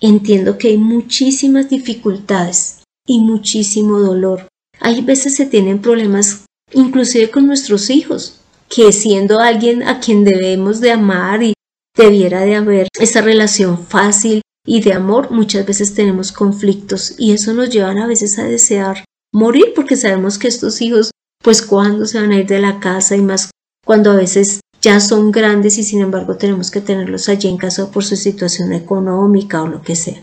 Entiendo 0.00 0.58
que 0.58 0.68
hay 0.68 0.76
muchísimas 0.76 1.70
dificultades 1.70 2.82
y 3.06 3.20
muchísimo 3.20 4.00
dolor. 4.00 4.48
Hay 4.80 5.02
veces 5.02 5.36
se 5.36 5.46
tienen 5.46 5.80
problemas 5.80 6.44
inclusive 6.72 7.30
con 7.30 7.46
nuestros 7.46 7.88
hijos, 7.90 8.40
que 8.68 8.92
siendo 8.92 9.38
alguien 9.38 9.84
a 9.84 10.00
quien 10.00 10.24
debemos 10.24 10.80
de 10.80 10.90
amar 10.90 11.44
y 11.44 11.54
debiera 11.96 12.40
de 12.40 12.56
haber 12.56 12.88
esa 12.98 13.20
relación 13.20 13.86
fácil 13.86 14.42
y 14.66 14.80
de 14.80 14.92
amor, 14.92 15.30
muchas 15.30 15.66
veces 15.66 15.94
tenemos 15.94 16.32
conflictos 16.32 17.14
y 17.18 17.32
eso 17.32 17.52
nos 17.52 17.68
lleva 17.68 17.90
a 17.90 18.06
veces 18.06 18.38
a 18.38 18.44
desear 18.44 19.04
morir 19.32 19.72
porque 19.74 19.96
sabemos 19.96 20.38
que 20.38 20.48
estos 20.48 20.80
hijos 20.80 21.10
pues 21.42 21.60
cuando 21.60 22.06
se 22.06 22.18
van 22.18 22.32
a 22.32 22.38
ir 22.38 22.46
de 22.46 22.60
la 22.60 22.80
casa 22.80 23.16
y 23.16 23.22
más 23.22 23.50
cuando 23.84 24.10
a 24.10 24.16
veces 24.16 24.60
ya 24.80 25.00
son 25.00 25.30
grandes 25.30 25.76
y 25.76 25.82
sin 25.82 26.00
embargo 26.00 26.36
tenemos 26.36 26.70
que 26.70 26.80
tenerlos 26.80 27.28
allí 27.28 27.48
en 27.48 27.58
casa 27.58 27.90
por 27.90 28.04
su 28.04 28.16
situación 28.16 28.72
económica 28.72 29.62
o 29.62 29.68
lo 29.68 29.82
que 29.82 29.96
sea. 29.96 30.22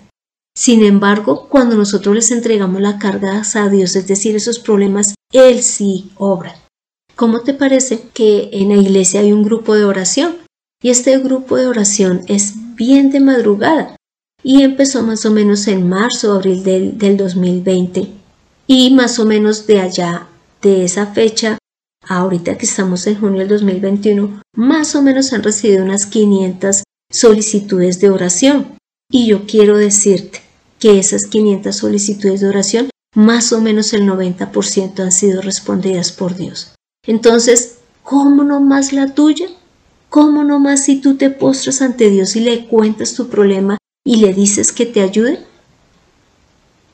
Sin 0.58 0.84
embargo, 0.84 1.48
cuando 1.48 1.76
nosotros 1.76 2.16
les 2.16 2.32
entregamos 2.32 2.82
la 2.82 2.98
carga 2.98 3.42
a 3.54 3.70
Dios, 3.70 3.96
es 3.96 4.08
decir, 4.08 4.36
esos 4.36 4.60
problemas, 4.60 5.16
Él 5.32 5.64
sí 5.64 6.12
obra. 6.18 6.56
¿Cómo 7.16 7.42
te 7.42 7.54
parece 7.54 8.02
que 8.14 8.50
en 8.52 8.70
la 8.70 8.76
iglesia 8.76 9.22
hay 9.22 9.32
un 9.32 9.44
grupo 9.44 9.76
de 9.76 9.86
oración? 9.86 10.38
Y 10.84 10.90
este 10.90 11.18
grupo 11.20 11.56
de 11.56 11.68
oración 11.68 12.24
es 12.28 12.54
bien 12.76 13.12
de 13.12 13.20
madrugada 13.20 13.96
y 14.44 14.64
empezó 14.64 15.04
más 15.04 15.26
o 15.26 15.32
menos 15.32 15.68
en 15.68 15.88
marzo 15.88 16.34
o 16.34 16.36
abril 16.36 16.64
del, 16.64 16.98
del 16.98 17.18
2020 17.18 18.08
y 18.68 18.94
más 18.94 19.20
o 19.20 19.26
menos 19.26 19.68
de 19.68 19.82
allá, 19.82 20.28
de 20.62 20.86
esa 20.86 21.08
fecha 21.08 21.58
ahorita 22.08 22.58
que 22.58 22.66
estamos 22.66 23.06
en 23.08 23.20
junio 23.20 23.40
del 23.40 23.48
2021, 23.48 24.42
más 24.56 24.96
o 24.96 25.02
menos 25.02 25.34
han 25.34 25.44
recibido 25.44 25.84
unas 25.84 26.06
500 26.06 26.84
solicitudes 27.12 28.00
de 28.00 28.10
oración. 28.10 28.78
Y 29.12 29.28
yo 29.28 29.46
quiero 29.46 29.78
decirte 29.78 30.42
que 30.80 31.00
esas 31.00 31.26
500 31.26 31.76
solicitudes 31.76 32.42
de 32.42 32.48
oración, 32.48 32.90
más 33.16 33.52
o 33.54 33.62
menos 33.62 33.94
el 33.94 34.04
90% 34.04 35.00
han 35.00 35.12
sido 35.12 35.42
respondidas 35.42 36.12
por 36.12 36.36
Dios. 36.36 36.74
Entonces, 37.06 37.78
¿cómo 38.04 38.44
no 38.44 38.62
más 38.62 38.94
la 38.94 39.14
tuya? 39.14 39.48
¿Cómo 40.10 40.44
no 40.44 40.60
más 40.60 40.86
si 40.86 41.02
tú 41.02 41.16
te 41.16 41.30
postras 41.30 41.82
ante 41.82 42.10
Dios 42.10 42.36
y 42.36 42.42
le 42.42 42.68
cuentas 42.68 43.14
tu 43.14 43.28
problema 43.28 43.78
y 44.03 44.17
le 44.17 44.34
dices 44.34 44.72
que 44.72 44.86
te 44.86 45.01
ayude? 45.01 45.46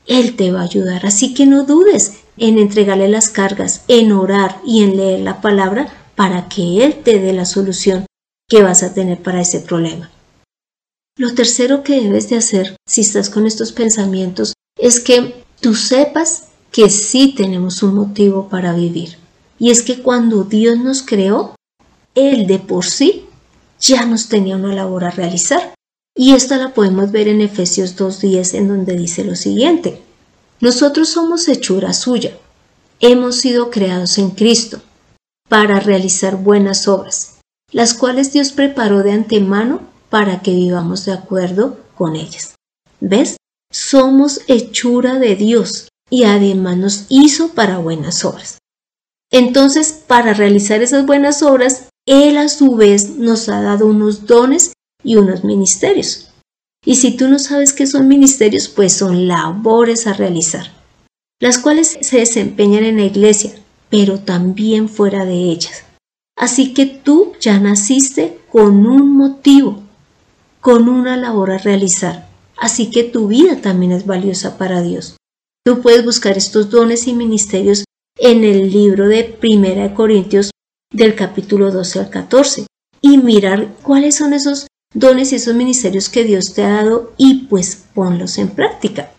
Él 0.06 0.36
te 0.36 0.52
va 0.52 0.62
a 0.62 0.66
ayudar, 0.66 1.06
así 1.06 1.34
que 1.34 1.46
no 1.46 1.66
dudes, 1.66 2.20
en 2.38 2.60
entregarle 2.60 3.10
las 3.10 3.30
cargas, 3.30 3.82
en 3.88 4.12
orar 4.12 4.60
y 4.66 4.84
en 4.84 4.96
leer 4.96 5.20
la 5.20 5.42
palabra 5.42 5.88
para 6.16 6.48
que 6.48 6.84
Él 6.84 7.02
te 7.04 7.20
dé 7.20 7.34
la 7.34 7.46
solución 7.46 8.06
que 8.50 8.64
vas 8.64 8.84
a 8.84 8.94
tener 8.94 9.22
para 9.22 9.42
ese 9.42 9.60
problema. 9.60 10.10
Lo 11.18 11.34
tercero 11.34 11.84
que 11.84 12.00
debes 12.00 12.30
de 12.30 12.38
hacer 12.38 12.76
si 12.86 13.02
estás 13.02 13.30
con 13.30 13.46
estos 13.48 13.72
pensamientos 13.72 14.54
es 14.80 15.00
que 15.00 15.44
tú 15.60 15.74
sepas 15.74 16.50
que 16.72 16.90
sí 16.90 17.34
tenemos 17.36 17.82
un 17.82 17.96
motivo 17.96 18.50
para 18.50 18.74
vivir. 18.74 19.18
Y 19.60 19.72
es 19.72 19.82
que 19.82 20.02
cuando 20.04 20.44
Dios 20.44 20.78
nos 20.78 21.02
creó, 21.02 21.56
Él 22.14 22.46
de 22.46 22.60
por 22.60 22.86
sí 22.86 23.26
ya 23.80 24.06
nos 24.06 24.30
tenía 24.30 24.56
una 24.56 24.74
labor 24.74 25.06
a 25.06 25.12
realizar. 25.12 25.74
Y 26.18 26.34
esta 26.34 26.58
la 26.58 26.74
podemos 26.74 27.12
ver 27.12 27.28
en 27.28 27.42
Efesios 27.42 27.96
2.10 27.96 28.56
en 28.56 28.68
donde 28.68 28.98
dice 28.98 29.24
lo 29.24 29.36
siguiente. 29.36 30.02
Nosotros 30.60 31.10
somos 31.10 31.48
hechura 31.48 31.94
suya. 31.94 32.36
Hemos 33.00 33.36
sido 33.36 33.70
creados 33.70 34.18
en 34.18 34.32
Cristo 34.32 34.82
para 35.48 35.80
realizar 35.80 36.38
buenas 36.38 36.88
obras, 36.88 37.38
las 37.72 37.94
cuales 37.94 38.34
Dios 38.34 38.52
preparó 38.52 39.04
de 39.04 39.12
antemano 39.12 39.82
para 40.10 40.42
que 40.42 40.52
vivamos 40.52 41.06
de 41.06 41.14
acuerdo 41.14 41.78
con 41.96 42.16
ellas. 42.16 42.56
¿Ves? 43.00 43.38
Somos 43.72 44.42
hechura 44.48 45.20
de 45.20 45.36
Dios 45.36 45.90
y 46.10 46.24
además 46.24 46.78
nos 46.78 47.06
hizo 47.10 47.50
para 47.50 47.78
buenas 47.78 48.26
obras. 48.26 48.58
Entonces, 49.32 49.92
para 50.08 50.34
realizar 50.34 50.82
esas 50.82 51.06
buenas 51.06 51.44
obras, 51.44 51.90
Él 52.08 52.38
a 52.38 52.50
su 52.50 52.76
vez 52.76 53.10
nos 53.18 53.50
ha 53.50 53.62
dado 53.62 53.86
unos 53.86 54.26
dones 54.26 54.72
y 55.08 55.16
unos 55.16 55.46
ministerios. 55.46 56.28
Y 56.86 56.96
si 56.96 57.16
tú 57.16 57.30
no 57.30 57.40
sabes 57.40 57.72
qué 57.72 57.88
son 57.88 58.10
ministerios, 58.10 58.68
pues 58.68 58.92
son 58.92 59.28
labores 59.28 60.06
a 60.06 60.14
realizar, 60.14 60.74
las 61.40 61.58
cuales 61.60 61.98
se 62.02 62.18
desempeñan 62.18 62.84
en 62.84 62.98
la 62.98 63.06
iglesia, 63.06 63.54
pero 63.90 64.20
también 64.20 64.90
fuera 64.90 65.24
de 65.24 65.36
ellas. 65.36 65.86
Así 66.38 66.74
que 66.74 66.86
tú 66.86 67.32
ya 67.40 67.58
naciste 67.58 68.38
con 68.52 68.86
un 68.86 69.16
motivo, 69.16 69.82
con 70.60 70.90
una 70.90 71.16
labor 71.16 71.52
a 71.52 71.58
realizar. 71.58 72.28
Así 72.58 72.92
que 72.92 73.04
tu 73.04 73.28
vida 73.28 73.62
también 73.62 73.94
es 73.94 74.06
valiosa 74.06 74.58
para 74.58 74.82
Dios. 74.82 75.16
Tú 75.66 75.82
puedes 75.82 76.04
buscar 76.04 76.38
estos 76.38 76.70
dones 76.70 77.08
y 77.08 77.14
ministerios 77.14 77.86
en 78.20 78.44
el 78.44 78.72
libro 78.72 79.08
de 79.08 79.24
Primera 79.24 79.84
de 79.84 79.94
Corintios 79.94 80.52
del 80.92 81.16
capítulo 81.16 81.72
12 81.72 82.00
al 82.00 82.10
14 82.10 82.68
y 83.02 83.18
mirar 83.18 83.74
cuáles 83.84 84.16
son 84.16 84.34
esos 84.34 84.68
dones 84.94 85.32
y 85.32 85.36
esos 85.36 85.56
ministerios 85.56 86.10
que 86.10 86.24
Dios 86.24 86.54
te 86.54 86.64
ha 86.64 86.84
dado 86.84 87.14
y 87.18 87.46
pues 87.46 87.88
ponlos 87.94 88.38
en 88.38 88.50
práctica. 88.50 89.12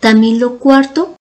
También 0.00 0.38
lo 0.38 0.58
cuarto 0.58 1.16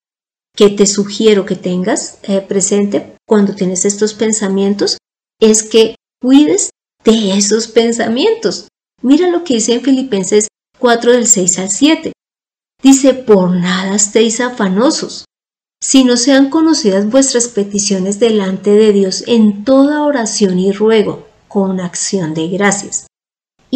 que 0.56 0.70
te 0.70 0.86
sugiero 0.86 1.46
que 1.46 1.56
tengas 1.56 2.20
eh, 2.24 2.42
presente 2.42 3.16
cuando 3.28 3.54
tienes 3.56 3.86
estos 3.86 4.14
pensamientos 4.14 4.98
es 5.40 5.64
que 5.64 5.96
cuides 6.22 6.70
de 7.04 7.34
esos 7.34 7.68
pensamientos. 7.68 8.68
Mira 9.02 9.30
lo 9.30 9.44
que 9.44 9.56
dice 9.56 9.74
en 9.74 9.82
Filipenses 9.82 10.48
4 10.80 11.12
del 11.12 11.28
6 11.28 11.60
al 11.60 11.70
7. 11.70 12.12
Dice, 12.82 13.14
por 13.14 13.52
nada 13.52 13.96
estéis 13.96 14.40
afanosos, 14.40 15.26
si 15.82 16.04
no 16.04 16.18
sean 16.18 16.50
conocidas 16.50 17.10
vuestras 17.10 17.48
peticiones 17.48 18.20
delante 18.20 18.72
de 18.72 18.92
Dios 18.92 19.24
en 19.28 19.64
toda 19.64 20.04
oración 20.04 20.60
y 20.60 20.72
ruego, 20.72 21.28
con 21.48 21.80
acción 21.80 22.34
de 22.34 22.48
gracias. 22.48 23.08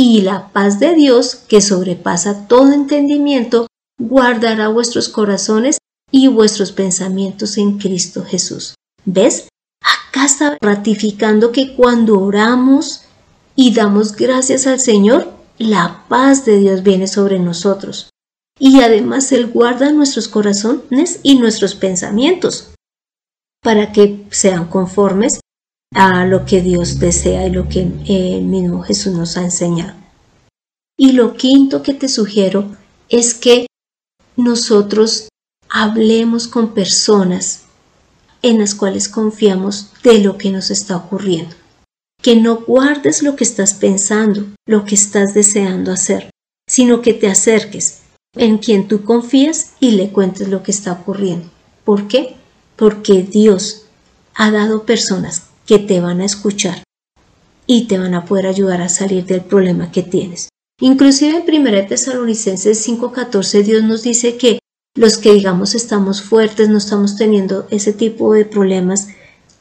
Y 0.01 0.21
la 0.21 0.47
paz 0.53 0.79
de 0.79 0.95
Dios, 0.95 1.35
que 1.35 1.59
sobrepasa 1.59 2.47
todo 2.47 2.71
entendimiento, 2.71 3.67
guardará 3.99 4.69
vuestros 4.69 5.09
corazones 5.09 5.77
y 6.09 6.29
vuestros 6.29 6.71
pensamientos 6.71 7.57
en 7.57 7.79
Cristo 7.79 8.23
Jesús. 8.23 8.75
¿Ves? 9.03 9.49
Acá 9.83 10.23
está 10.23 10.57
ratificando 10.61 11.51
que 11.51 11.75
cuando 11.75 12.17
oramos 12.21 13.01
y 13.57 13.73
damos 13.73 14.15
gracias 14.15 14.67
al 14.67 14.79
Señor, 14.79 15.33
la 15.57 16.05
paz 16.07 16.45
de 16.45 16.59
Dios 16.59 16.81
viene 16.81 17.05
sobre 17.05 17.37
nosotros. 17.37 18.09
Y 18.57 18.79
además 18.79 19.33
Él 19.33 19.47
guarda 19.47 19.91
nuestros 19.91 20.29
corazones 20.29 21.19
y 21.23 21.37
nuestros 21.37 21.75
pensamientos 21.75 22.69
para 23.61 23.91
que 23.91 24.25
sean 24.31 24.69
conformes 24.69 25.41
a 25.93 26.25
lo 26.25 26.45
que 26.45 26.61
Dios 26.61 26.99
desea 26.99 27.47
y 27.47 27.51
lo 27.51 27.67
que 27.67 27.81
el 27.81 28.43
mismo 28.43 28.83
Jesús 28.83 29.13
nos 29.13 29.37
ha 29.37 29.43
enseñado. 29.43 29.93
Y 30.97 31.13
lo 31.13 31.33
quinto 31.33 31.81
que 31.81 31.93
te 31.93 32.07
sugiero 32.07 32.75
es 33.09 33.33
que 33.33 33.65
nosotros 34.35 35.29
hablemos 35.69 36.47
con 36.47 36.73
personas 36.73 37.63
en 38.41 38.59
las 38.59 38.75
cuales 38.75 39.09
confiamos 39.09 39.91
de 40.03 40.19
lo 40.19 40.37
que 40.37 40.51
nos 40.51 40.71
está 40.71 40.97
ocurriendo. 40.97 41.55
Que 42.21 42.35
no 42.35 42.57
guardes 42.57 43.23
lo 43.23 43.35
que 43.35 43.43
estás 43.43 43.73
pensando, 43.73 44.45
lo 44.67 44.85
que 44.85 44.95
estás 44.95 45.33
deseando 45.33 45.91
hacer, 45.91 46.29
sino 46.67 47.01
que 47.01 47.13
te 47.13 47.27
acerques 47.27 48.01
en 48.35 48.57
quien 48.57 48.87
tú 48.87 49.03
confías 49.03 49.73
y 49.79 49.91
le 49.91 50.11
cuentes 50.11 50.49
lo 50.49 50.63
que 50.63 50.71
está 50.71 50.91
ocurriendo. 50.91 51.49
¿Por 51.83 52.07
qué? 52.07 52.35
Porque 52.75 53.23
Dios 53.23 53.85
ha 54.35 54.51
dado 54.51 54.85
personas 54.85 55.48
que 55.69 55.77
te 55.77 56.01
van 56.01 56.19
a 56.19 56.25
escuchar 56.25 56.81
y 57.67 57.85
te 57.85 57.99
van 57.99 58.15
a 58.15 58.25
poder 58.25 58.47
ayudar 58.47 58.81
a 58.81 58.89
salir 58.89 59.27
del 59.27 59.41
problema 59.41 59.91
que 59.91 60.01
tienes. 60.01 60.49
Inclusive 60.81 61.43
en 61.45 61.67
1 61.67 61.85
Tesalonicenses 61.85 62.83
5:14 62.87 63.63
Dios 63.63 63.83
nos 63.83 64.01
dice 64.01 64.35
que 64.35 64.57
los 64.95 65.19
que 65.19 65.31
digamos 65.31 65.75
estamos 65.75 66.23
fuertes, 66.23 66.69
no 66.69 66.79
estamos 66.79 67.17
teniendo 67.17 67.67
ese 67.69 67.93
tipo 67.93 68.33
de 68.33 68.45
problemas, 68.45 69.09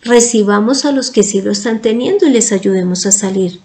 recibamos 0.01 0.87
a 0.87 0.93
los 0.93 1.11
que 1.11 1.23
sí 1.23 1.43
lo 1.43 1.51
están 1.51 1.83
teniendo 1.83 2.27
y 2.27 2.31
les 2.31 2.53
ayudemos 2.53 3.05
a 3.05 3.13
salir. 3.13 3.61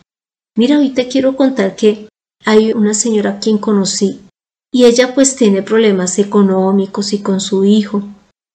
Mira, 0.58 0.80
hoy 0.80 0.90
te 0.90 1.08
quiero 1.08 1.38
contar 1.38 1.78
que 1.78 2.10
hay 2.44 2.74
una 2.74 2.94
señora 2.94 3.30
a 3.30 3.40
quien 3.40 3.58
conocí 3.58 4.20
y 4.70 4.84
ella 4.84 5.16
pues 5.16 5.38
tiene 5.38 5.62
problemas 5.62 6.20
económicos 6.20 7.14
y 7.14 7.20
con 7.20 7.40
su 7.40 7.64
hijo 7.64 8.04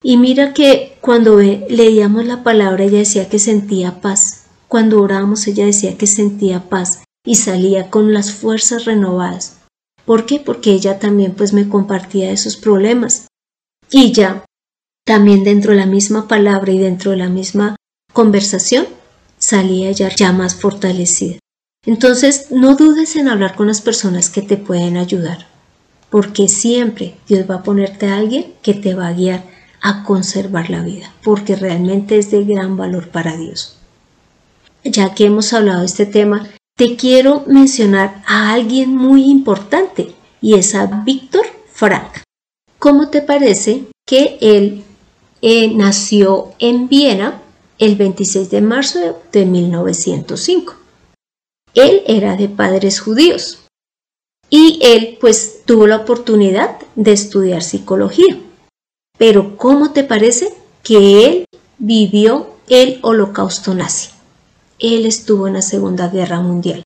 y 0.03 0.17
mira 0.17 0.55
que 0.55 0.97
cuando 1.01 1.39
leíamos 1.39 2.25
la 2.25 2.43
palabra 2.43 2.85
ella 2.85 2.99
decía 2.99 3.29
que 3.29 3.39
sentía 3.39 4.01
paz. 4.01 4.45
Cuando 4.69 5.03
orábamos 5.03 5.47
ella 5.47 5.67
decía 5.67 5.97
que 5.97 6.07
sentía 6.07 6.69
paz 6.69 7.03
y 7.25 7.35
salía 7.35 7.91
con 7.91 8.13
las 8.13 8.33
fuerzas 8.33 8.85
renovadas. 8.85 9.59
¿Por 10.05 10.25
qué? 10.25 10.39
Porque 10.41 10.71
ella 10.73 10.99
también 10.99 11.35
pues 11.35 11.53
me 11.53 11.69
compartía 11.69 12.31
esos 12.31 12.57
problemas. 12.57 13.27
Y 13.91 14.13
ya, 14.13 14.45
también 15.05 15.45
dentro 15.45 15.73
de 15.73 15.79
la 15.79 15.87
misma 15.87 16.29
palabra 16.29 16.73
y 16.73 16.79
dentro 16.79 17.11
de 17.11 17.17
la 17.17 17.29
misma 17.29 17.77
conversación, 18.13 18.87
salía 19.39 19.91
ella 19.91 20.11
ya 20.15 20.33
más 20.33 20.55
fortalecida. 20.55 21.39
Entonces, 21.87 22.51
no 22.51 22.77
dudes 22.77 23.17
en 23.17 23.29
hablar 23.29 23.55
con 23.55 23.67
las 23.67 23.81
personas 23.81 24.31
que 24.31 24.43
te 24.43 24.57
pueden 24.57 24.97
ayudar, 24.97 25.47
porque 26.11 26.49
siempre 26.49 27.15
Dios 27.27 27.49
va 27.51 27.57
a 27.57 27.63
ponerte 27.63 28.07
a 28.07 28.17
alguien 28.17 28.55
que 28.63 28.75
te 28.75 28.95
va 28.95 29.09
a 29.09 29.13
guiar 29.13 29.58
a 29.81 30.05
conservar 30.05 30.71
la 30.71 30.83
vida, 30.83 31.13
porque 31.23 31.57
realmente 31.57 32.19
es 32.19 32.31
de 32.31 32.45
gran 32.45 32.77
valor 32.77 33.09
para 33.09 33.37
Dios. 33.37 33.77
Ya 34.85 35.15
que 35.15 35.27
hemos 35.27 35.53
hablado 35.53 35.81
de 35.81 35.87
este 35.87 36.07
tema, 36.07 36.49
te 36.77 36.97
quiero 36.97 37.45
mencionar 37.47 38.23
a 38.27 38.53
alguien 38.53 38.95
muy 38.95 39.25
importante 39.25 40.15
y 40.41 40.55
es 40.55 40.75
a 40.75 40.87
Víctor 41.05 41.47
Frank. 41.73 42.23
¿Cómo 42.79 43.09
te 43.11 43.23
parece 43.23 43.87
que 44.07 44.39
él 44.41 44.85
eh, 45.43 45.75
nació 45.75 46.53
en 46.59 46.89
Viena 46.89 47.43
el 47.79 47.97
26 47.97 48.51
de 48.51 48.61
marzo 48.61 49.21
de 49.33 49.47
1905? 49.47 50.75
Él 51.75 52.03
era 52.07 52.37
de 52.37 52.49
padres 52.49 53.01
judíos 53.01 53.65
y 54.51 54.79
él 54.83 55.19
pues 55.21 55.63
tuvo 55.65 55.87
la 55.87 55.97
oportunidad 55.97 56.79
de 56.95 57.13
estudiar 57.13 57.63
psicología. 57.63 58.39
Pero 59.19 59.57
¿cómo 59.57 59.93
te 59.93 60.05
parece 60.05 60.55
que 60.83 61.27
él 61.27 61.45
vivió 61.79 62.55
el 62.69 63.01
holocausto 63.03 63.75
nazi? 63.75 64.11
Él 64.79 65.07
estuvo 65.07 65.49
en 65.49 65.55
la 65.55 65.63
Segunda 65.63 66.09
Guerra 66.09 66.41
Mundial. 66.41 66.85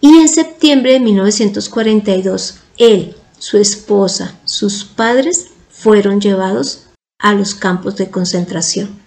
Y 0.00 0.08
en 0.08 0.28
septiembre 0.28 0.94
de 0.94 1.00
1942, 1.00 2.60
él, 2.78 3.14
su 3.38 3.58
esposa, 3.58 4.38
sus 4.46 4.84
padres 4.84 5.48
fueron 5.68 6.20
llevados 6.20 6.86
a 7.18 7.34
los 7.34 7.54
campos 7.54 7.96
de 7.96 8.10
concentración. 8.10 8.98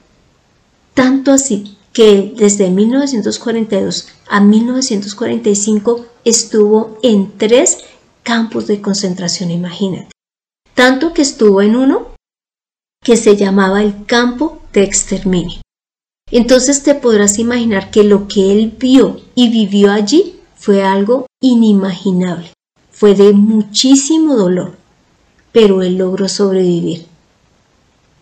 Tanto 0.93 1.31
así 1.31 1.77
que 1.91 2.33
desde 2.37 2.69
1942 2.69 4.07
a 4.29 4.39
1945 4.41 6.05
estuvo 6.23 6.99
en 7.01 7.35
tres 7.37 7.79
campos 8.21 8.67
de 8.67 8.79
concentración, 8.79 9.49
imagínate. 9.49 10.09
Tanto 10.75 11.13
que 11.13 11.23
estuvo 11.23 11.61
en 11.61 11.75
uno 11.75 12.12
que 13.03 13.17
se 13.17 13.35
llamaba 13.35 13.83
el 13.83 14.05
campo 14.05 14.59
de 14.71 14.83
exterminio. 14.83 15.59
Entonces 16.31 16.83
te 16.83 16.95
podrás 16.95 17.37
imaginar 17.37 17.91
que 17.91 18.03
lo 18.03 18.27
que 18.27 18.51
él 18.51 18.73
vio 18.79 19.19
y 19.35 19.49
vivió 19.49 19.91
allí 19.91 20.39
fue 20.55 20.83
algo 20.83 21.27
inimaginable, 21.41 22.51
fue 22.91 23.13
de 23.13 23.33
muchísimo 23.33 24.35
dolor, 24.35 24.77
pero 25.51 25.83
él 25.83 25.97
logró 25.97 26.29
sobrevivir. 26.29 27.05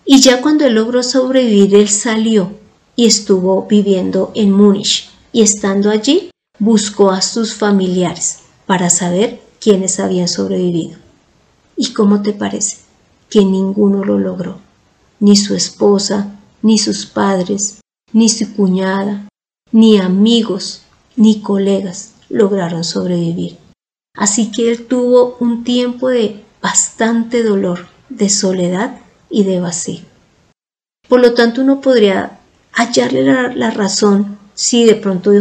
Y 0.04 0.20
ya 0.20 0.42
cuando 0.42 0.66
él 0.66 0.74
logró 0.74 1.04
sobrevivir, 1.04 1.76
él 1.76 1.88
salió 1.88 2.52
y 2.96 3.06
estuvo 3.06 3.68
viviendo 3.68 4.32
en 4.34 4.52
Múnich 4.52 5.10
y 5.32 5.44
estando 5.44 5.92
allí 5.92 6.32
buscó 6.58 7.12
a 7.12 7.22
sus 7.22 7.54
familiares 7.54 8.40
para 8.66 8.90
saber 8.90 9.42
quiénes 9.62 10.00
habían 10.00 10.28
sobrevivido. 10.28 10.98
¿Y 11.78 11.94
cómo 11.94 12.22
te 12.22 12.34
parece? 12.34 12.78
Que 13.30 13.46
ninguno 13.46 14.04
lo 14.04 14.18
logró 14.18 14.71
ni 15.22 15.38
su 15.38 15.56
esposa, 15.56 16.38
ni 16.62 16.78
sus 16.78 17.06
padres, 17.06 17.80
ni 18.12 18.28
su 18.28 18.54
cuñada, 18.54 19.30
ni 19.72 19.98
amigos, 19.98 20.82
ni 21.16 21.42
colegas 21.42 22.16
lograron 22.28 22.84
sobrevivir. 22.84 23.58
Así 24.18 24.52
que 24.52 24.72
él 24.72 24.88
tuvo 24.88 25.38
un 25.40 25.64
tiempo 25.64 26.10
de 26.10 26.44
bastante 26.62 27.44
dolor, 27.44 27.88
de 28.10 28.30
soledad 28.30 29.00
y 29.30 29.44
de 29.44 29.60
vacío. 29.60 30.02
Por 31.08 31.22
lo 31.22 31.34
tanto, 31.34 31.62
uno 31.62 31.82
podría 31.82 32.40
hallarle 32.74 33.24
la, 33.24 33.54
la 33.54 33.72
razón 33.72 34.38
si 34.54 34.86
de 34.86 34.96
pronto 34.96 35.32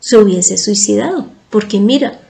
se 0.00 0.18
hubiese 0.18 0.58
suicidado, 0.58 1.26
porque 1.48 1.80
mira, 1.80 2.20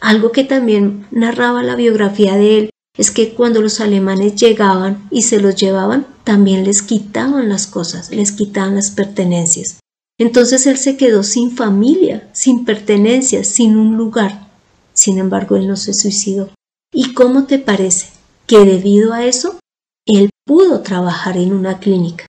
algo 0.00 0.30
que 0.30 0.44
también 0.44 1.06
narraba 1.10 1.62
la 1.62 1.76
biografía 1.76 2.36
de 2.36 2.58
él 2.58 2.70
es 2.96 3.10
que 3.10 3.34
cuando 3.34 3.60
los 3.60 3.80
alemanes 3.80 4.34
llegaban 4.34 5.08
y 5.10 5.22
se 5.22 5.40
los 5.40 5.56
llevaban, 5.56 6.06
también 6.24 6.64
les 6.64 6.82
quitaban 6.82 7.48
las 7.48 7.66
cosas, 7.66 8.10
les 8.10 8.32
quitaban 8.32 8.74
las 8.74 8.90
pertenencias. 8.90 9.80
Entonces 10.18 10.66
él 10.66 10.76
se 10.76 10.96
quedó 10.96 11.22
sin 11.22 11.56
familia, 11.56 12.28
sin 12.32 12.64
pertenencias, 12.64 13.46
sin 13.46 13.76
un 13.76 13.96
lugar. 13.96 14.48
Sin 14.92 15.18
embargo, 15.18 15.56
él 15.56 15.66
no 15.66 15.76
se 15.76 15.94
suicidó. 15.94 16.50
¿Y 16.92 17.14
cómo 17.14 17.44
te 17.44 17.58
parece 17.58 18.08
que 18.46 18.58
debido 18.64 19.14
a 19.14 19.24
eso, 19.24 19.58
él 20.06 20.28
pudo 20.44 20.82
trabajar 20.82 21.38
en 21.38 21.54
una 21.54 21.78
clínica? 21.78 22.26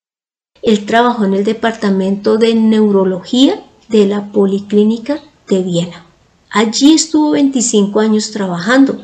Él 0.61 0.85
trabajó 0.85 1.25
en 1.25 1.33
el 1.33 1.43
departamento 1.43 2.37
de 2.37 2.53
neurología 2.55 3.61
de 3.89 4.05
la 4.05 4.31
Policlínica 4.31 5.19
de 5.49 5.63
Viena. 5.63 6.05
Allí 6.49 6.93
estuvo 6.93 7.31
25 7.31 7.99
años 7.99 8.31
trabajando. 8.31 9.03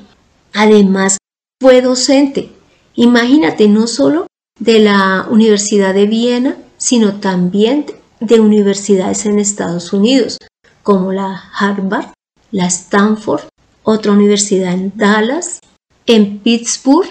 Además, 0.53 1.16
fue 1.59 1.81
docente. 1.81 2.51
Imagínate, 2.95 3.67
no 3.67 3.87
solo 3.87 4.27
de 4.59 4.79
la 4.79 5.27
Universidad 5.29 5.93
de 5.93 6.05
Viena, 6.05 6.57
sino 6.77 7.19
también 7.19 7.85
de 8.19 8.39
universidades 8.39 9.25
en 9.25 9.39
Estados 9.39 9.93
Unidos, 9.93 10.37
como 10.83 11.11
la 11.11 11.43
Harvard, 11.57 12.13
la 12.51 12.67
Stanford, 12.67 13.43
otra 13.83 14.11
universidad 14.11 14.73
en 14.73 14.93
Dallas, 14.95 15.59
en 16.05 16.39
Pittsburgh, 16.39 17.09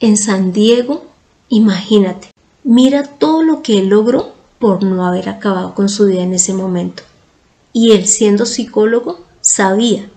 en 0.00 0.16
San 0.16 0.52
Diego. 0.52 1.06
Imagínate, 1.48 2.30
mira 2.64 3.02
todo 3.04 3.42
lo 3.42 3.62
que 3.62 3.78
él 3.78 3.88
logró 3.88 4.32
por 4.58 4.82
no 4.82 5.04
haber 5.06 5.28
acabado 5.28 5.74
con 5.74 5.88
su 5.88 6.06
vida 6.06 6.22
en 6.22 6.34
ese 6.34 6.52
momento. 6.52 7.02
Y 7.72 7.92
él 7.92 8.06
siendo 8.06 8.46
psicólogo 8.46 9.20
sabía 9.40 10.08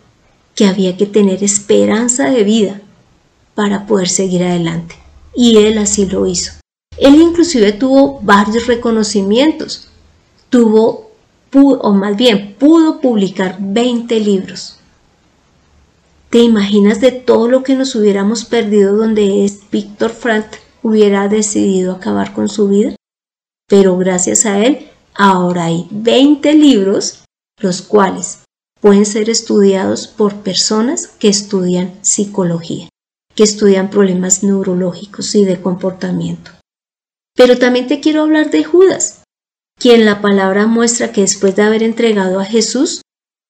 que 0.56 0.66
había 0.66 0.98
que 0.98 1.06
tener 1.06 1.44
esperanza 1.44 2.30
de 2.30 2.44
vida 2.44 2.82
para 3.56 3.86
poder 3.86 4.10
seguir 4.10 4.44
adelante. 4.44 4.96
Y 5.36 5.58
él 5.58 5.78
así 5.78 6.06
lo 6.06 6.26
hizo. 6.26 6.54
Él 6.98 7.16
inclusive 7.16 7.72
tuvo 7.72 8.20
varios 8.22 8.68
reconocimientos. 8.68 9.90
Tuvo, 10.50 11.12
o 11.54 11.92
más 11.94 12.16
bien, 12.18 12.56
pudo 12.60 13.00
publicar 13.00 13.58
20 13.60 14.20
libros. 14.20 14.78
¿Te 16.30 16.40
imaginas 16.40 17.02
de 17.02 17.12
todo 17.12 17.50
lo 17.50 17.64
que 17.64 17.76
nos 17.76 17.94
hubiéramos 17.96 18.46
perdido 18.46 18.96
donde 18.96 19.44
es 19.44 19.70
Víctor 19.70 20.12
Frank 20.12 20.46
hubiera 20.82 21.28
decidido 21.28 21.94
acabar 21.94 22.34
con 22.34 22.48
su 22.48 22.70
vida? 22.70 22.96
Pero 23.68 23.98
gracias 23.98 24.46
a 24.46 24.64
él, 24.64 24.88
ahora 25.14 25.66
hay 25.66 25.88
20 25.92 26.54
libros, 26.54 27.26
los 27.60 27.82
cuales 27.82 28.40
pueden 28.80 29.06
ser 29.06 29.30
estudiados 29.30 30.08
por 30.08 30.36
personas 30.38 31.08
que 31.08 31.28
estudian 31.28 31.94
psicología, 32.02 32.90
estudian 33.44 33.90
problemas 33.90 34.44
neurológicos 34.44 35.36
y 35.36 35.46
de 35.46 35.62
comportamiento. 35.62 36.52
Pero 37.36 37.58
también 37.58 37.88
te 37.88 38.00
quiero 38.00 38.24
hablar 38.24 38.52
de 38.52 38.64
Judas, 38.64 39.24
quien 39.80 40.06
la 40.06 40.22
palabra 40.22 40.68
muestra 40.68 41.12
que 41.12 41.22
después 41.22 41.56
de 41.56 41.64
haber 41.64 41.84
entregado 41.84 42.40
a 42.40 42.46
Jesús, 42.46 43.02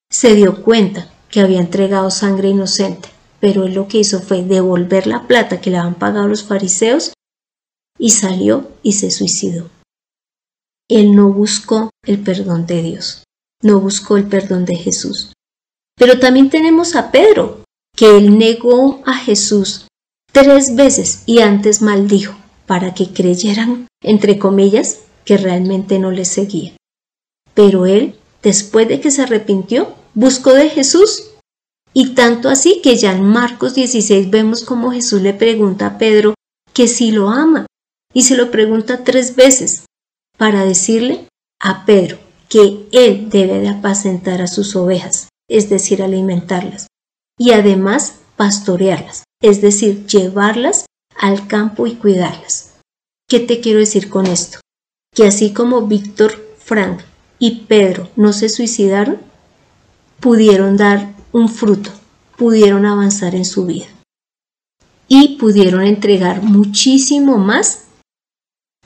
se 0.10 0.36
dio 0.36 0.62
cuenta 0.64 1.12
que 1.30 1.42
había 1.42 1.60
entregado 1.60 2.12
sangre 2.12 2.50
inocente, 2.50 3.10
pero 3.40 3.66
él 3.66 3.74
lo 3.74 3.88
que 3.88 4.00
hizo 4.00 4.22
fue 4.22 4.44
devolver 4.44 5.08
la 5.08 5.28
plata 5.28 5.62
que 5.62 5.72
le 5.72 5.78
habían 5.78 5.96
pagado 5.96 6.28
los 6.28 6.44
fariseos 6.44 7.14
y 7.98 8.12
salió 8.12 8.70
y 8.84 8.94
se 8.94 9.12
suicidó. 9.12 9.70
Él 10.90 11.16
no 11.16 11.30
buscó 11.32 11.90
el 12.06 12.22
perdón 12.22 12.66
de 12.66 12.82
Dios, 12.82 13.24
no 13.64 13.80
buscó 13.80 14.18
el 14.18 14.28
perdón 14.28 14.66
de 14.66 14.76
Jesús. 14.76 15.34
Pero 15.96 16.20
también 16.20 16.50
tenemos 16.50 16.96
a 16.96 17.12
Pedro, 17.12 17.61
que 17.96 18.18
él 18.18 18.38
negó 18.38 19.02
a 19.06 19.14
Jesús 19.14 19.88
tres 20.32 20.76
veces 20.76 21.24
y 21.26 21.40
antes 21.40 21.82
maldijo 21.82 22.36
para 22.66 22.94
que 22.94 23.12
creyeran, 23.12 23.88
entre 24.02 24.40
comillas, 24.40 25.00
que 25.26 25.38
realmente 25.38 26.00
no 26.00 26.12
le 26.12 26.26
seguía. 26.26 26.74
Pero 27.54 27.86
él, 27.86 28.16
después 28.42 28.88
de 28.88 29.02
que 29.02 29.12
se 29.12 29.24
arrepintió, 29.24 29.94
buscó 30.14 30.54
de 30.54 30.70
Jesús. 30.70 31.28
Y 31.94 32.14
tanto 32.16 32.48
así 32.50 32.80
que 32.82 32.96
ya 32.96 33.12
en 33.12 33.26
Marcos 33.26 33.76
16 33.76 34.30
vemos 34.30 34.64
como 34.64 34.92
Jesús 34.92 35.22
le 35.22 35.34
pregunta 35.34 35.86
a 35.86 35.98
Pedro 35.98 36.34
que 36.74 36.88
si 36.88 37.12
lo 37.12 37.30
ama. 37.30 37.66
Y 38.14 38.24
se 38.24 38.36
lo 38.36 38.52
pregunta 38.52 39.04
tres 39.04 39.36
veces 39.36 39.86
para 40.38 40.66
decirle 40.66 41.28
a 41.60 41.86
Pedro 41.86 42.18
que 42.50 42.88
él 42.92 43.30
debe 43.30 43.60
de 43.60 43.70
apacentar 43.70 44.42
a 44.42 44.48
sus 44.48 44.76
ovejas, 44.76 45.30
es 45.50 45.70
decir, 45.70 46.02
alimentarlas. 46.02 46.88
Y 47.42 47.54
además 47.54 48.20
pastorearlas, 48.38 49.24
es 49.42 49.62
decir, 49.62 50.06
llevarlas 50.06 50.86
al 51.18 51.48
campo 51.48 51.88
y 51.88 51.96
cuidarlas. 51.96 52.76
¿Qué 53.28 53.40
te 53.40 53.62
quiero 53.62 53.80
decir 53.80 54.12
con 54.12 54.28
esto? 54.28 54.60
Que 55.12 55.26
así 55.26 55.52
como 55.52 55.88
Víctor 55.88 56.34
Frank 56.60 57.02
y 57.40 57.62
Pedro 57.62 58.08
no 58.16 58.32
se 58.32 58.48
suicidaron, 58.48 59.18
pudieron 60.20 60.78
dar 60.78 61.16
un 61.32 61.50
fruto, 61.50 61.90
pudieron 62.38 62.86
avanzar 62.86 63.34
en 63.34 63.46
su 63.46 63.66
vida 63.66 63.88
y 65.08 65.40
pudieron 65.40 65.82
entregar 65.82 66.44
muchísimo 66.44 67.40
más 67.40 67.86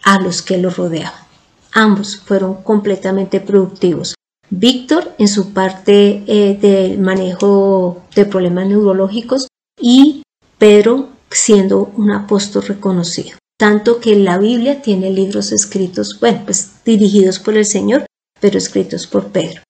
a 0.01 0.21
los 0.21 0.41
que 0.41 0.59
los 0.59 0.77
rodeaban. 0.77 1.25
Ambos 1.73 2.15
fueron 2.15 2.63
completamente 2.63 3.41
productivos. 3.41 4.14
Víctor 4.49 5.15
en 5.17 5.27
su 5.27 5.53
parte 5.53 6.23
eh, 6.27 6.57
del 6.59 6.99
manejo 6.99 8.03
de 8.15 8.25
problemas 8.25 8.67
neurológicos 8.67 9.47
y 9.79 10.23
Pedro 10.57 11.09
siendo 11.29 11.91
un 11.97 12.11
apóstol 12.11 12.63
reconocido. 12.63 13.37
Tanto 13.57 13.99
que 13.99 14.15
la 14.15 14.37
Biblia 14.37 14.81
tiene 14.81 15.09
libros 15.09 15.51
escritos, 15.51 16.19
bueno, 16.19 16.41
pues 16.45 16.71
dirigidos 16.83 17.39
por 17.39 17.55
el 17.55 17.65
Señor, 17.65 18.05
pero 18.39 18.57
escritos 18.57 19.07
por 19.07 19.27
Pedro. 19.29 19.61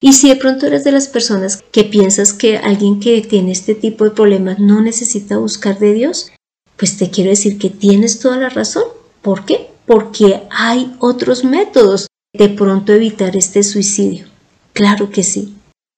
Y 0.00 0.12
si 0.12 0.28
de 0.28 0.36
pronto 0.36 0.66
eres 0.66 0.84
de 0.84 0.92
las 0.92 1.08
personas 1.08 1.62
que 1.72 1.84
piensas 1.84 2.32
que 2.32 2.58
alguien 2.58 3.00
que 3.00 3.20
tiene 3.22 3.52
este 3.52 3.74
tipo 3.74 4.04
de 4.04 4.10
problemas 4.10 4.58
no 4.58 4.80
necesita 4.80 5.38
buscar 5.38 5.78
de 5.78 5.94
Dios, 5.94 6.30
pues 6.76 6.98
te 6.98 7.10
quiero 7.10 7.30
decir 7.30 7.58
que 7.58 7.70
tienes 7.70 8.18
toda 8.18 8.36
la 8.36 8.48
razón. 8.48 8.84
¿Por 9.22 9.44
qué? 9.44 9.70
Porque 9.86 10.42
hay 10.50 10.94
otros 10.98 11.44
métodos 11.44 12.08
de 12.36 12.48
pronto 12.48 12.92
evitar 12.92 13.36
este 13.36 13.62
suicidio. 13.62 14.26
Claro 14.72 15.10
que 15.10 15.22
sí. 15.22 15.54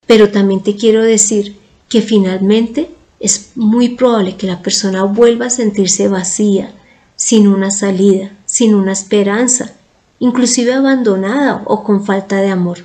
Pero 0.06 0.30
también 0.30 0.62
te 0.62 0.76
quiero 0.76 1.02
decir 1.02 1.56
que 1.88 2.02
finalmente 2.02 2.90
es 3.20 3.52
muy 3.56 3.90
probable 3.90 4.36
que 4.36 4.46
la 4.46 4.62
persona 4.62 5.02
vuelva 5.04 5.46
a 5.46 5.50
sentirse 5.50 6.08
vacía, 6.08 6.72
sin 7.16 7.48
una 7.48 7.70
salida, 7.70 8.30
sin 8.46 8.74
una 8.74 8.92
esperanza, 8.92 9.74
inclusive 10.18 10.72
abandonada 10.72 11.62
o 11.66 11.82
con 11.82 12.04
falta 12.04 12.36
de 12.36 12.48
amor 12.48 12.78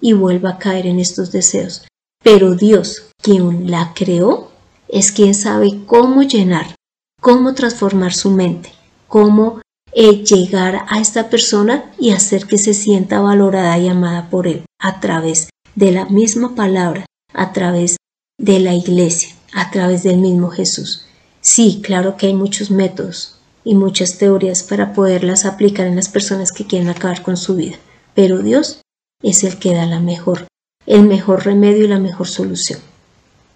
y 0.00 0.12
vuelva 0.12 0.50
a 0.50 0.58
caer 0.58 0.86
en 0.86 0.98
estos 0.98 1.32
deseos. 1.32 1.86
Pero 2.22 2.54
Dios, 2.54 3.10
quien 3.22 3.70
la 3.70 3.92
creó, 3.94 4.50
es 4.88 5.12
quien 5.12 5.34
sabe 5.34 5.80
cómo 5.86 6.22
llenar, 6.22 6.74
cómo 7.20 7.54
transformar 7.54 8.12
su 8.12 8.30
mente, 8.30 8.72
cómo 9.08 9.60
eh, 9.98 10.22
llegar 10.24 10.84
a 10.88 11.00
esta 11.00 11.30
persona 11.30 11.90
y 11.98 12.10
hacer 12.10 12.46
que 12.46 12.58
se 12.58 12.74
sienta 12.74 13.20
valorada 13.20 13.78
y 13.78 13.88
amada 13.88 14.28
por 14.28 14.46
Él 14.46 14.66
a 14.78 15.00
través 15.00 15.48
de 15.74 15.90
la 15.90 16.04
misma 16.04 16.54
palabra, 16.54 17.06
a 17.32 17.54
través 17.54 17.96
de 18.38 18.58
la 18.58 18.74
iglesia, 18.74 19.34
a 19.54 19.70
través 19.70 20.02
del 20.02 20.18
mismo 20.18 20.50
Jesús. 20.50 21.06
Sí, 21.40 21.80
claro 21.82 22.18
que 22.18 22.26
hay 22.26 22.34
muchos 22.34 22.70
métodos 22.70 23.36
y 23.64 23.74
muchas 23.74 24.18
teorías 24.18 24.62
para 24.62 24.92
poderlas 24.92 25.46
aplicar 25.46 25.86
en 25.86 25.96
las 25.96 26.10
personas 26.10 26.52
que 26.52 26.66
quieren 26.66 26.90
acabar 26.90 27.22
con 27.22 27.38
su 27.38 27.54
vida, 27.54 27.76
pero 28.14 28.40
Dios 28.40 28.82
es 29.22 29.44
el 29.44 29.58
que 29.58 29.72
da 29.72 29.86
la 29.86 30.00
mejor, 30.00 30.46
el 30.84 31.04
mejor 31.04 31.46
remedio 31.46 31.86
y 31.86 31.88
la 31.88 31.98
mejor 31.98 32.28
solución. 32.28 32.80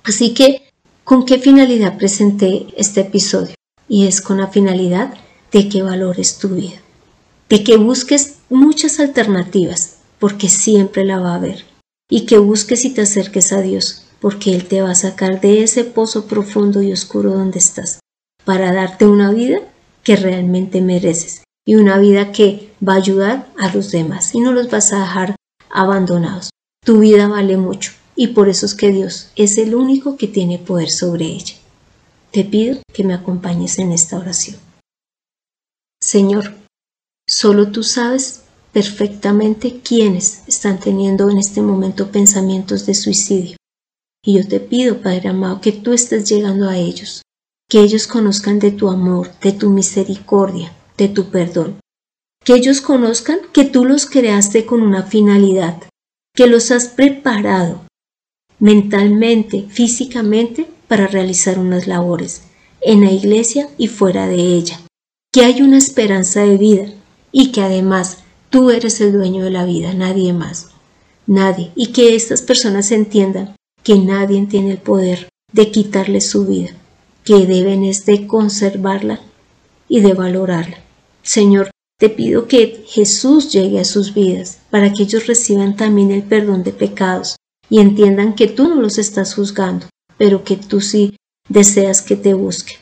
Así 0.04 0.32
que, 0.32 0.62
¿con 1.04 1.26
qué 1.26 1.38
finalidad 1.38 1.98
presenté 1.98 2.66
este 2.78 3.02
episodio? 3.02 3.54
Y 3.88 4.06
es 4.06 4.22
con 4.22 4.38
la 4.38 4.46
finalidad 4.46 5.12
de 5.52 5.68
que 5.68 5.82
valores 5.82 6.38
tu 6.38 6.50
vida, 6.50 6.80
de 7.48 7.64
que 7.64 7.76
busques 7.76 8.36
muchas 8.48 9.00
alternativas, 9.00 9.96
porque 10.18 10.48
siempre 10.48 11.04
la 11.04 11.18
va 11.18 11.32
a 11.32 11.36
haber, 11.36 11.64
y 12.10 12.26
que 12.26 12.38
busques 12.38 12.84
y 12.84 12.90
te 12.90 13.02
acerques 13.02 13.52
a 13.52 13.60
Dios, 13.60 14.06
porque 14.20 14.54
Él 14.54 14.66
te 14.66 14.82
va 14.82 14.90
a 14.90 14.94
sacar 14.94 15.40
de 15.40 15.62
ese 15.62 15.84
pozo 15.84 16.26
profundo 16.26 16.82
y 16.82 16.92
oscuro 16.92 17.32
donde 17.32 17.58
estás, 17.58 18.00
para 18.44 18.72
darte 18.72 19.06
una 19.06 19.32
vida 19.32 19.60
que 20.02 20.16
realmente 20.16 20.80
mereces 20.80 21.42
y 21.66 21.76
una 21.76 21.98
vida 21.98 22.32
que 22.32 22.72
va 22.86 22.94
a 22.94 22.96
ayudar 22.96 23.48
a 23.58 23.72
los 23.74 23.90
demás 23.90 24.34
y 24.34 24.40
no 24.40 24.52
los 24.52 24.70
vas 24.70 24.92
a 24.92 25.00
dejar 25.00 25.36
abandonados. 25.70 26.50
Tu 26.84 26.98
vida 27.00 27.28
vale 27.28 27.56
mucho 27.56 27.92
y 28.16 28.28
por 28.28 28.48
eso 28.48 28.66
es 28.66 28.74
que 28.74 28.90
Dios 28.90 29.30
es 29.36 29.58
el 29.58 29.74
único 29.74 30.16
que 30.16 30.26
tiene 30.26 30.58
poder 30.58 30.90
sobre 30.90 31.26
ella. 31.26 31.54
Te 32.30 32.44
pido 32.44 32.78
que 32.92 33.04
me 33.04 33.14
acompañes 33.14 33.78
en 33.78 33.92
esta 33.92 34.18
oración. 34.18 34.56
Señor, 36.02 36.54
solo 37.28 37.70
tú 37.70 37.82
sabes 37.82 38.44
perfectamente 38.72 39.80
quiénes 39.80 40.42
están 40.48 40.80
teniendo 40.80 41.28
en 41.28 41.38
este 41.38 41.60
momento 41.60 42.10
pensamientos 42.10 42.86
de 42.86 42.94
suicidio. 42.94 43.56
Y 44.24 44.38
yo 44.38 44.48
te 44.48 44.60
pido, 44.60 45.02
Padre 45.02 45.28
amado, 45.28 45.60
que 45.60 45.72
tú 45.72 45.92
estés 45.92 46.28
llegando 46.28 46.68
a 46.68 46.76
ellos, 46.76 47.22
que 47.68 47.80
ellos 47.80 48.06
conozcan 48.06 48.58
de 48.58 48.70
tu 48.70 48.88
amor, 48.88 49.30
de 49.40 49.52
tu 49.52 49.70
misericordia, 49.70 50.72
de 50.96 51.08
tu 51.08 51.30
perdón, 51.30 51.80
que 52.44 52.54
ellos 52.54 52.80
conozcan 52.80 53.40
que 53.52 53.64
tú 53.64 53.84
los 53.84 54.06
creaste 54.06 54.66
con 54.66 54.82
una 54.82 55.02
finalidad, 55.02 55.82
que 56.34 56.46
los 56.46 56.70
has 56.70 56.88
preparado 56.88 57.82
mentalmente, 58.58 59.66
físicamente, 59.68 60.66
para 60.86 61.06
realizar 61.06 61.58
unas 61.58 61.86
labores, 61.86 62.42
en 62.80 63.02
la 63.04 63.12
iglesia 63.12 63.68
y 63.78 63.88
fuera 63.88 64.26
de 64.26 64.36
ella, 64.36 64.80
que 65.32 65.44
hay 65.44 65.62
una 65.62 65.78
esperanza 65.78 66.42
de 66.42 66.56
vida 66.56 66.86
y 67.30 67.52
que 67.52 67.62
además 67.62 68.18
tú 68.50 68.70
eres 68.70 69.00
el 69.00 69.12
dueño 69.12 69.44
de 69.44 69.50
la 69.50 69.64
vida, 69.64 69.94
nadie 69.94 70.32
más, 70.32 70.70
nadie, 71.26 71.70
y 71.76 71.88
que 71.88 72.16
estas 72.16 72.42
personas 72.42 72.90
entiendan 72.90 73.54
que 73.84 73.96
nadie 73.96 74.44
tiene 74.46 74.72
el 74.72 74.78
poder 74.78 75.28
de 75.52 75.70
quitarles 75.70 76.28
su 76.28 76.46
vida, 76.46 76.70
que 77.24 77.46
deben 77.46 77.84
es 77.84 78.06
de 78.06 78.26
conservarla 78.26 79.20
y 79.88 80.00
de 80.00 80.14
valorarla. 80.14 80.78
Señor, 81.22 81.70
te 81.98 82.08
pido 82.08 82.48
que 82.48 82.84
Jesús 82.88 83.52
llegue 83.52 83.78
a 83.78 83.84
sus 83.84 84.14
vidas 84.14 84.58
para 84.70 84.92
que 84.92 85.04
ellos 85.04 85.26
reciban 85.26 85.76
también 85.76 86.10
el 86.10 86.22
perdón 86.22 86.64
de 86.64 86.72
pecados 86.72 87.36
y 87.68 87.78
entiendan 87.78 88.34
que 88.34 88.48
tú 88.48 88.68
no 88.68 88.80
los 88.80 88.98
estás 88.98 89.34
juzgando, 89.34 89.86
pero 90.18 90.42
que 90.42 90.56
tú 90.56 90.80
sí 90.80 91.14
deseas 91.48 92.02
que 92.02 92.16
te 92.16 92.34
busquen. 92.34 92.78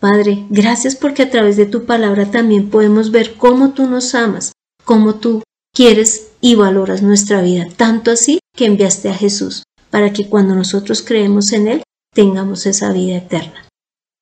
Padre, 0.00 0.46
gracias 0.48 0.94
porque 0.94 1.24
a 1.24 1.30
través 1.30 1.56
de 1.56 1.66
tu 1.66 1.84
palabra 1.84 2.30
también 2.30 2.70
podemos 2.70 3.10
ver 3.10 3.34
cómo 3.34 3.70
tú 3.70 3.88
nos 3.88 4.14
amas, 4.14 4.52
cómo 4.84 5.16
tú 5.16 5.42
quieres 5.74 6.28
y 6.40 6.54
valoras 6.54 7.02
nuestra 7.02 7.42
vida, 7.42 7.66
tanto 7.76 8.12
así 8.12 8.38
que 8.56 8.66
enviaste 8.66 9.08
a 9.08 9.14
Jesús, 9.14 9.64
para 9.90 10.12
que 10.12 10.28
cuando 10.28 10.54
nosotros 10.54 11.02
creemos 11.02 11.52
en 11.52 11.68
Él 11.68 11.82
tengamos 12.14 12.66
esa 12.66 12.92
vida 12.92 13.16
eterna. 13.16 13.64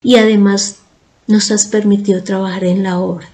y 0.02 0.16
además 0.16 0.76
nos 1.26 1.50
has 1.50 1.66
permitido 1.66 2.22
trabajar 2.22 2.64
en 2.64 2.82
la 2.82 3.00
obra. 3.00 3.28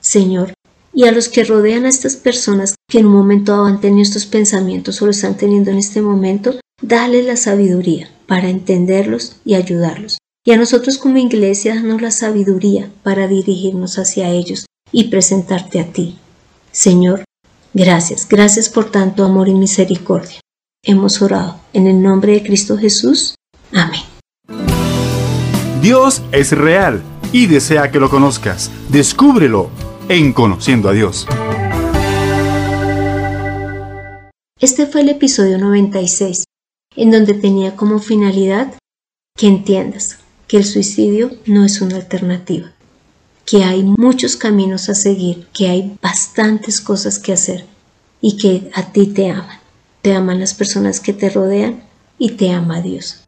Señor, 0.00 0.54
y 0.92 1.04
a 1.04 1.12
los 1.12 1.28
que 1.28 1.44
rodean 1.44 1.84
a 1.84 1.88
estas 1.88 2.16
personas 2.16 2.74
que 2.88 2.98
en 2.98 3.06
un 3.06 3.12
momento 3.12 3.54
han 3.64 3.80
tenido 3.80 4.02
estos 4.02 4.26
pensamientos 4.26 5.00
o 5.00 5.04
lo 5.04 5.12
están 5.12 5.36
teniendo 5.36 5.70
en 5.70 5.78
este 5.78 6.00
momento, 6.00 6.58
dale 6.82 7.22
la 7.22 7.36
sabiduría 7.36 8.10
para 8.26 8.48
entenderlos 8.48 9.36
y 9.44 9.54
ayudarlos. 9.54 10.18
Y 10.46 10.52
a 10.52 10.56
nosotros 10.56 10.96
como 10.96 11.18
iglesia, 11.18 11.74
danos 11.74 12.00
la 12.00 12.12
sabiduría 12.12 12.88
para 13.02 13.26
dirigirnos 13.26 13.98
hacia 13.98 14.30
ellos 14.30 14.66
y 14.92 15.08
presentarte 15.08 15.80
a 15.80 15.92
ti. 15.92 16.18
Señor, 16.70 17.24
gracias, 17.74 18.28
gracias 18.28 18.68
por 18.68 18.92
tanto 18.92 19.24
amor 19.24 19.48
y 19.48 19.54
misericordia. 19.54 20.38
Hemos 20.84 21.20
orado 21.20 21.58
en 21.72 21.88
el 21.88 22.00
nombre 22.00 22.34
de 22.34 22.44
Cristo 22.44 22.78
Jesús. 22.78 23.34
Amén. 23.72 24.02
Dios 25.82 26.22
es 26.30 26.52
real 26.52 27.02
y 27.32 27.46
desea 27.46 27.90
que 27.90 27.98
lo 27.98 28.08
conozcas. 28.08 28.70
Descúbrelo 28.88 29.70
en 30.08 30.32
Conociendo 30.32 30.88
a 30.88 30.92
Dios. 30.92 31.26
Este 34.60 34.86
fue 34.86 35.00
el 35.00 35.08
episodio 35.08 35.58
96, 35.58 36.44
en 36.94 37.10
donde 37.10 37.34
tenía 37.34 37.74
como 37.74 37.98
finalidad 37.98 38.72
que 39.36 39.48
entiendas 39.48 40.20
que 40.46 40.58
el 40.58 40.64
suicidio 40.64 41.30
no 41.46 41.64
es 41.64 41.80
una 41.80 41.96
alternativa, 41.96 42.72
que 43.44 43.64
hay 43.64 43.82
muchos 43.82 44.36
caminos 44.36 44.88
a 44.88 44.94
seguir, 44.94 45.46
que 45.52 45.68
hay 45.68 45.96
bastantes 46.02 46.80
cosas 46.80 47.18
que 47.18 47.32
hacer 47.32 47.64
y 48.20 48.36
que 48.36 48.70
a 48.74 48.92
ti 48.92 49.06
te 49.06 49.30
aman. 49.30 49.58
Te 50.02 50.12
aman 50.12 50.40
las 50.40 50.54
personas 50.54 51.00
que 51.00 51.12
te 51.12 51.30
rodean 51.30 51.82
y 52.18 52.30
te 52.30 52.50
ama 52.50 52.80
Dios, 52.80 53.24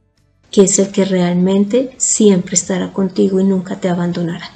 que 0.51 0.63
es 0.63 0.79
el 0.79 0.91
que 0.91 1.05
realmente 1.05 1.95
siempre 1.97 2.55
estará 2.55 2.93
contigo 2.93 3.41
y 3.41 3.45
nunca 3.45 3.81
te 3.81 3.89
abandonará. 3.89 4.51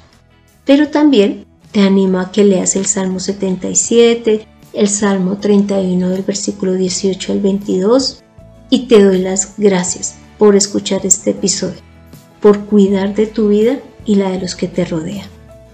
Pero 0.65 0.89
también 0.89 1.45
te 1.71 1.81
animo 1.81 2.19
a 2.19 2.31
que 2.31 2.43
leas 2.43 2.75
el 2.75 2.85
Salmo 2.85 3.19
77, 3.19 4.47
el 4.73 4.89
Salmo 4.89 5.37
31 5.37 6.09
del 6.09 6.23
versículo 6.23 6.73
18 6.73 7.31
al 7.33 7.39
22 7.41 8.23
y 8.69 8.87
te 8.87 9.03
doy 9.03 9.19
las 9.19 9.53
gracias 9.57 10.15
por 10.37 10.55
escuchar 10.55 11.05
este 11.05 11.31
episodio, 11.31 11.79
por 12.43 12.65
cuidar 12.65 13.15
de 13.15 13.25
tu 13.25 13.47
vida 13.47 13.79
y 14.05 14.13
la 14.15 14.29
de 14.29 14.41
los 14.41 14.55
que 14.55 14.67
te 14.67 14.83
rodean. 14.83 15.25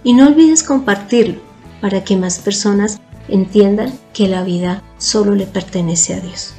Y 0.04 0.14
no 0.14 0.28
olvides 0.28 0.62
compartirlo 0.62 1.40
para 1.82 2.04
que 2.04 2.16
más 2.16 2.38
personas 2.38 3.02
entiendan 3.28 3.92
que 4.14 4.28
la 4.28 4.44
vida 4.44 4.84
solo 5.00 5.34
le 5.34 5.48
pertenece 5.48 6.14
a 6.14 6.20
Dios. 6.20 6.54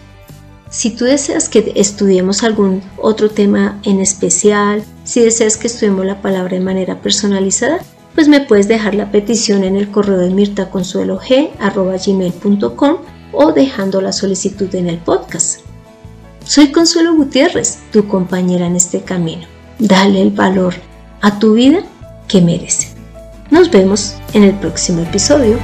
Si 0.69 0.91
tú 0.91 1.05
deseas 1.05 1.49
que 1.49 1.71
estudiemos 1.77 2.43
algún 2.43 2.83
otro 2.97 3.31
tema 3.31 3.79
en 3.85 4.01
especial, 4.01 4.83
si 5.05 5.21
deseas 5.21 5.57
que 5.57 5.69
estudiemos 5.69 6.05
la 6.05 6.21
palabra 6.21 6.59
de 6.59 6.65
manera 6.65 7.01
personalizada, 7.01 7.79
pues 8.17 8.27
me 8.27 8.41
puedes 8.41 8.67
dejar 8.67 8.97
la 8.97 9.13
petición 9.13 9.63
en 9.63 9.77
el 9.77 9.93
correo 9.93 10.19
de 10.19 10.31
mirtaconsuelog.com 10.31 12.97
o 13.33 13.53
dejando 13.53 14.01
la 14.01 14.13
solicitud 14.13 14.75
en 14.75 14.89
el 14.89 14.99
podcast. 14.99 15.61
Soy 16.45 16.73
Consuelo 16.73 17.15
Gutiérrez, 17.15 17.79
tu 17.93 18.09
compañera 18.09 18.67
en 18.67 18.75
este 18.75 19.03
camino. 19.03 19.60
Dale 19.81 20.21
el 20.21 20.31
valor 20.31 20.75
a 21.23 21.39
tu 21.39 21.55
vida 21.55 21.83
que 22.29 22.43
merece. 22.43 22.89
Nos 23.51 23.71
vemos 23.71 24.15
en 24.35 24.45
el 24.45 24.55
próximo 24.57 25.01
episodio. 25.01 25.59